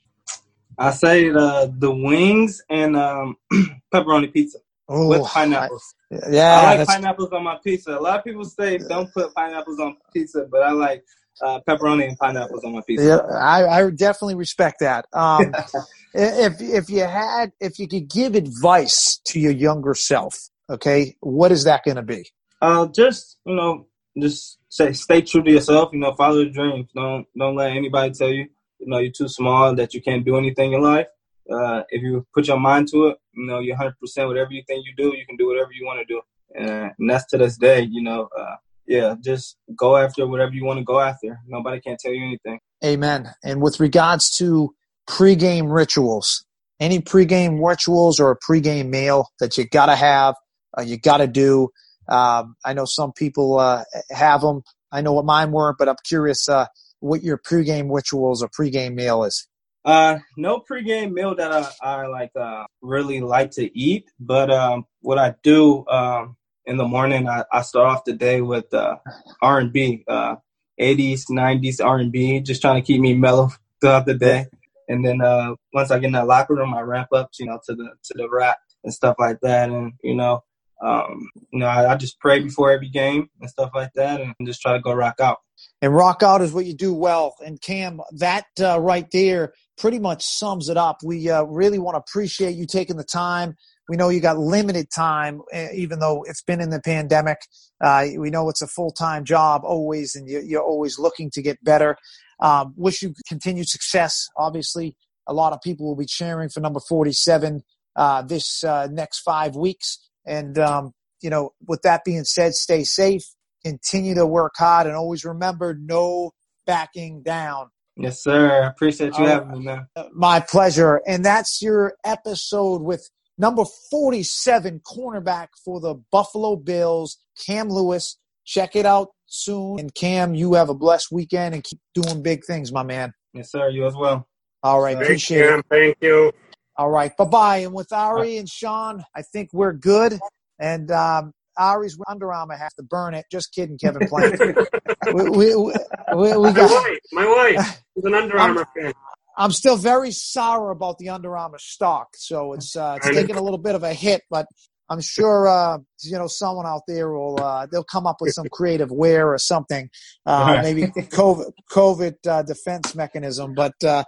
I 0.77 0.91
say 0.91 1.29
the 1.29 1.73
the 1.77 1.91
wings 1.91 2.61
and 2.69 2.95
um, 2.95 3.37
pepperoni 3.93 4.31
pizza 4.31 4.59
Ooh, 4.91 5.07
with 5.07 5.23
pineapples. 5.23 5.95
I, 6.11 6.17
yeah, 6.31 6.59
I 6.59 6.75
like 6.75 6.87
pineapples 6.87 7.31
on 7.31 7.43
my 7.43 7.57
pizza. 7.63 7.97
A 7.97 7.99
lot 7.99 8.19
of 8.19 8.25
people 8.25 8.43
say 8.43 8.77
don't 8.77 9.11
put 9.13 9.33
pineapples 9.33 9.79
on 9.79 9.97
pizza, 10.13 10.45
but 10.51 10.61
I 10.63 10.71
like 10.71 11.03
uh, 11.41 11.59
pepperoni 11.67 12.07
and 12.07 12.17
pineapples 12.17 12.63
on 12.63 12.73
my 12.73 12.81
pizza. 12.85 13.05
Yeah, 13.05 13.35
I, 13.35 13.67
I 13.67 13.89
definitely 13.91 14.35
respect 14.35 14.79
that. 14.81 15.05
Um, 15.13 15.53
if 16.13 16.59
if 16.59 16.89
you 16.89 17.05
had 17.05 17.51
if 17.59 17.79
you 17.79 17.87
could 17.87 18.09
give 18.09 18.35
advice 18.35 19.19
to 19.25 19.39
your 19.39 19.53
younger 19.53 19.93
self, 19.93 20.49
okay, 20.69 21.15
what 21.21 21.51
is 21.51 21.63
that 21.63 21.83
going 21.85 21.97
to 21.97 22.03
be? 22.03 22.29
Uh, 22.61 22.87
just 22.87 23.37
you 23.45 23.55
know, 23.55 23.87
just 24.19 24.59
say 24.69 24.91
stay 24.91 25.21
true 25.21 25.43
to 25.43 25.51
yourself. 25.51 25.93
You 25.93 25.99
know, 25.99 26.13
follow 26.13 26.41
your 26.41 26.51
dreams. 26.51 26.89
Don't 26.93 27.25
don't 27.37 27.55
let 27.55 27.71
anybody 27.71 28.13
tell 28.13 28.29
you 28.29 28.47
you 28.79 28.87
know 28.87 28.97
you're 28.97 29.11
too 29.11 29.29
small 29.29 29.73
that 29.75 29.93
you 29.93 30.01
can't 30.01 30.25
do 30.25 30.37
anything 30.37 30.73
in 30.73 30.81
life. 30.81 31.07
Uh, 31.51 31.83
if 31.89 32.01
you 32.01 32.25
put 32.33 32.47
your 32.47 32.59
mind 32.59 32.87
to 32.89 33.07
it, 33.07 33.17
you 33.33 33.45
know 33.45 33.59
you're 33.59 33.75
100 33.75 33.99
percent 33.99 34.27
whatever 34.27 34.51
you 34.51 34.63
think 34.67 34.85
you 34.85 34.93
do, 34.95 35.15
you 35.17 35.25
can 35.25 35.37
do 35.37 35.47
whatever 35.47 35.71
you 35.71 35.85
want 35.85 35.99
to 35.99 36.05
do, 36.05 36.21
and, 36.55 36.91
that's 37.09 37.25
to 37.27 37.37
this 37.37 37.57
day. 37.57 37.81
You 37.81 38.03
know, 38.03 38.29
uh, 38.37 38.55
yeah, 38.87 39.15
just 39.19 39.57
go 39.75 39.97
after 39.97 40.27
whatever 40.27 40.53
you 40.53 40.65
want 40.65 40.79
to 40.79 40.85
go 40.85 40.99
after. 40.99 41.39
Nobody 41.47 41.81
can 41.81 41.97
tell 41.99 42.13
you 42.13 42.23
anything. 42.23 42.59
Amen. 42.83 43.29
And 43.43 43.61
with 43.61 43.79
regards 43.79 44.29
to 44.37 44.73
pregame 45.09 45.73
rituals, 45.73 46.45
any 46.79 46.99
pregame 46.99 47.65
rituals 47.65 48.19
or 48.19 48.31
a 48.31 48.37
pregame 48.39 48.89
meal 48.89 49.27
that 49.39 49.57
you 49.57 49.67
gotta 49.67 49.95
have, 49.95 50.35
uh, 50.77 50.81
you 50.81 50.97
gotta 50.97 51.27
do. 51.27 51.69
Um, 52.09 52.55
I 52.65 52.73
know 52.73 52.85
some 52.85 53.13
people 53.13 53.59
uh, 53.59 53.83
have 54.09 54.41
them. 54.41 54.63
I 54.91 55.01
know 55.01 55.13
what 55.13 55.25
mine 55.25 55.51
were, 55.51 55.75
but 55.77 55.87
I'm 55.87 55.95
curious 56.05 56.49
uh, 56.49 56.65
what 56.99 57.23
your 57.23 57.37
pregame 57.37 57.93
rituals 57.93 58.43
or 58.43 58.49
pregame 58.49 58.95
meal 58.95 59.23
is. 59.23 59.47
Uh, 59.83 60.19
no 60.37 60.59
pregame 60.59 61.11
meal 61.11 61.35
that 61.35 61.51
I, 61.51 61.69
I 61.81 62.05
like 62.07 62.31
uh, 62.35 62.65
really 62.81 63.19
like 63.19 63.51
to 63.51 63.77
eat, 63.77 64.11
but 64.19 64.51
um, 64.51 64.85
what 65.01 65.17
I 65.17 65.35
do 65.41 65.87
um, 65.87 66.35
in 66.65 66.77
the 66.77 66.87
morning, 66.87 67.27
I, 67.27 67.43
I 67.51 67.61
start 67.63 67.87
off 67.87 68.05
the 68.05 68.13
day 68.13 68.41
with 68.41 68.71
uh, 68.73 68.97
R 69.41 69.59
and 69.59 69.73
B, 69.73 70.03
uh, 70.07 70.35
80s, 70.79 71.23
90s 71.29 71.83
R 71.83 71.97
and 71.97 72.11
B, 72.11 72.39
just 72.41 72.61
trying 72.61 72.81
to 72.81 72.85
keep 72.85 73.01
me 73.01 73.15
mellow 73.15 73.49
throughout 73.81 74.05
the 74.05 74.13
day. 74.13 74.45
And 74.87 75.05
then 75.05 75.21
uh, 75.21 75.55
once 75.73 75.89
I 75.89 75.99
get 75.99 76.07
in 76.07 76.13
that 76.13 76.27
locker 76.27 76.53
room, 76.53 76.73
I 76.73 76.81
ramp 76.81 77.09
up, 77.13 77.31
you 77.39 77.45
know, 77.45 77.59
to 77.65 77.75
the 77.75 77.91
to 78.03 78.13
the 78.15 78.29
rap 78.29 78.57
and 78.83 78.93
stuff 78.93 79.15
like 79.19 79.39
that. 79.41 79.69
And 79.69 79.93
you 80.03 80.15
know, 80.15 80.43
um, 80.83 81.29
you 81.51 81.59
know, 81.59 81.67
I, 81.67 81.93
I, 81.93 81.95
just 81.95 82.19
pray 82.19 82.39
before 82.39 82.71
every 82.71 82.89
game 82.89 83.29
and 83.39 83.49
stuff 83.49 83.71
like 83.75 83.91
that, 83.95 84.19
and 84.19 84.33
just 84.43 84.61
try 84.61 84.73
to 84.73 84.79
go 84.79 84.91
rock 84.93 85.19
out. 85.19 85.37
And 85.81 85.95
rock 85.95 86.23
out 86.23 86.41
is 86.41 86.53
what 86.53 86.65
you 86.65 86.73
do 86.73 86.93
well. 86.93 87.35
And 87.45 87.61
Cam, 87.61 88.01
that 88.13 88.47
uh, 88.59 88.79
right 88.79 89.09
there 89.11 89.53
pretty 89.81 89.99
much 89.99 90.23
sums 90.23 90.69
it 90.69 90.77
up. 90.77 90.97
We 91.03 91.27
uh, 91.29 91.43
really 91.43 91.79
want 91.79 91.95
to 91.95 91.99
appreciate 91.99 92.55
you 92.55 92.67
taking 92.67 92.97
the 92.97 93.03
time. 93.03 93.55
We 93.89 93.97
know 93.97 94.09
you 94.09 94.21
got 94.21 94.37
limited 94.37 94.89
time, 94.95 95.41
eh, 95.51 95.69
even 95.73 95.97
though 95.97 96.23
it's 96.27 96.43
been 96.43 96.61
in 96.61 96.69
the 96.69 96.79
pandemic. 96.79 97.39
Uh, 97.83 98.05
we 98.15 98.29
know 98.29 98.47
it's 98.47 98.61
a 98.61 98.67
full 98.67 98.91
time 98.91 99.25
job 99.25 99.63
always, 99.65 100.13
and 100.13 100.29
you're 100.29 100.61
always 100.61 100.99
looking 100.99 101.31
to 101.31 101.41
get 101.41 101.61
better. 101.63 101.97
Um, 102.39 102.75
wish 102.77 103.01
you 103.01 103.13
continued 103.27 103.67
success. 103.67 104.27
Obviously, 104.37 104.95
a 105.27 105.33
lot 105.33 105.51
of 105.51 105.59
people 105.61 105.87
will 105.87 105.95
be 105.95 106.05
cheering 106.05 106.49
for 106.49 106.59
number 106.59 106.79
47 106.79 107.63
uh, 107.95 108.21
this 108.21 108.63
uh, 108.63 108.87
next 108.91 109.21
five 109.21 109.55
weeks. 109.55 109.97
And, 110.25 110.59
um, 110.59 110.93
you 111.21 111.31
know, 111.31 111.53
with 111.67 111.81
that 111.81 112.03
being 112.05 112.23
said, 112.23 112.53
stay 112.53 112.83
safe, 112.83 113.23
continue 113.65 114.13
to 114.13 114.27
work 114.27 114.53
hard, 114.57 114.85
and 114.85 114.95
always 114.95 115.25
remember 115.25 115.75
no 115.79 116.31
backing 116.67 117.23
down. 117.23 117.69
Yes, 118.01 118.23
sir. 118.23 118.63
I 118.63 118.67
appreciate 118.67 119.17
you 119.17 119.25
uh, 119.25 119.27
having 119.27 119.51
me, 119.51 119.65
man. 119.65 119.87
My 120.13 120.39
pleasure. 120.39 121.01
And 121.07 121.23
that's 121.23 121.61
your 121.61 121.95
episode 122.03 122.81
with 122.81 123.09
number 123.37 123.63
47 123.89 124.81
cornerback 124.81 125.47
for 125.63 125.79
the 125.79 125.95
Buffalo 126.11 126.55
Bills, 126.55 127.17
Cam 127.45 127.69
Lewis. 127.69 128.17
Check 128.45 128.75
it 128.75 128.85
out 128.85 129.09
soon. 129.27 129.79
And 129.79 129.93
Cam, 129.93 130.35
you 130.35 130.53
have 130.53 130.69
a 130.69 130.73
blessed 130.73 131.11
weekend 131.11 131.55
and 131.55 131.63
keep 131.63 131.79
doing 131.93 132.21
big 132.21 132.43
things, 132.45 132.71
my 132.71 132.83
man. 132.83 133.13
Yes, 133.33 133.51
sir. 133.51 133.69
You 133.69 133.85
as 133.85 133.95
well. 133.95 134.27
All 134.63 134.81
right. 134.81 134.95
appreciate 134.95 135.47
Cam, 135.47 135.59
it. 135.59 135.65
Thank 135.69 135.97
you. 136.01 136.31
All 136.77 136.89
right. 136.89 137.15
Bye 137.17 137.25
bye. 137.25 137.57
And 137.57 137.73
with 137.73 137.91
Ari 137.91 138.37
and 138.37 138.49
Sean, 138.49 139.03
I 139.15 139.21
think 139.21 139.49
we're 139.53 139.73
good. 139.73 140.19
And 140.59 140.91
um, 140.91 141.33
Ari's 141.57 141.97
Under 142.07 142.31
Armour 142.33 142.55
has 142.55 142.73
to 142.75 142.83
burn 142.83 143.13
it. 143.13 143.25
Just 143.31 143.53
kidding, 143.53 143.77
Kevin 143.77 144.07
Plank. 144.07 144.39
we, 145.13 145.29
we, 145.29 145.55
we, 145.55 145.73
we, 146.15 146.53
got, 146.53 146.69
my 146.69 146.89
wife, 146.89 146.99
my 147.11 147.25
wife 147.25 147.83
is 147.95 148.05
an 148.05 148.13
Under 148.13 148.39
Armour 148.39 148.67
fan. 148.75 148.93
I'm 149.37 149.51
still 149.51 149.77
very 149.77 150.11
sour 150.11 150.71
about 150.71 150.97
the 150.97 151.09
Under 151.09 151.37
Armour 151.37 151.57
stock, 151.59 152.09
so 152.15 152.53
it's 152.53 152.75
uh, 152.75 152.97
it's 152.97 153.15
taking 153.15 153.37
a 153.37 153.41
little 153.41 153.57
bit 153.57 153.75
of 153.75 153.83
a 153.83 153.93
hit, 153.93 154.23
but 154.29 154.45
I'm 154.91 154.99
sure 154.99 155.47
uh, 155.47 155.77
you 156.03 156.17
know 156.17 156.27
someone 156.27 156.65
out 156.65 156.81
there 156.85 157.11
will 157.11 157.41
uh, 157.41 157.65
they'll 157.71 157.83
come 157.83 158.05
up 158.05 158.17
with 158.19 158.33
some 158.33 158.47
creative 158.51 158.91
wear 158.91 159.31
or 159.33 159.37
something, 159.37 159.89
uh, 160.25 160.59
maybe 160.61 160.81
COVID 160.87 161.51
COVID 161.71 162.15
uh, 162.27 162.43
defense 162.43 162.93
mechanism. 162.93 163.53
But 163.53 163.81
uh, 163.85 164.03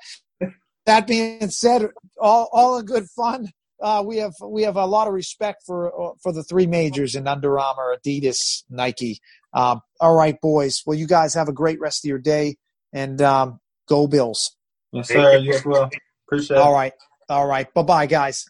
that 0.85 1.07
being 1.07 1.49
said, 1.49 1.87
all 2.19 2.49
all 2.51 2.77
in 2.77 2.85
good 2.85 3.05
fun. 3.15 3.49
Uh, 3.81 4.03
we 4.05 4.17
have 4.17 4.33
we 4.45 4.63
have 4.63 4.75
a 4.75 4.85
lot 4.85 5.07
of 5.07 5.13
respect 5.13 5.63
for 5.65 6.15
for 6.21 6.33
the 6.33 6.43
three 6.43 6.67
majors 6.67 7.15
in 7.15 7.27
Under 7.27 7.57
Armour, 7.57 7.95
Adidas, 7.95 8.63
Nike. 8.69 9.19
Um, 9.53 9.81
all 9.99 10.15
right, 10.15 10.39
boys. 10.41 10.81
Well, 10.85 10.97
you 10.97 11.07
guys 11.07 11.33
have 11.33 11.47
a 11.47 11.53
great 11.53 11.79
rest 11.79 12.05
of 12.05 12.09
your 12.09 12.19
day, 12.19 12.57
and 12.91 13.21
um, 13.21 13.59
go 13.87 14.07
Bills. 14.07 14.55
Yes, 14.91 15.09
sir. 15.09 15.37
You 15.37 15.53
as 15.53 15.65
well. 15.65 15.89
Appreciate 16.27 16.57
it. 16.57 16.59
All 16.59 16.73
right. 16.73 16.93
All 17.29 17.47
right. 17.47 17.71
Bye 17.73 17.83
bye, 17.83 18.05
guys. 18.05 18.45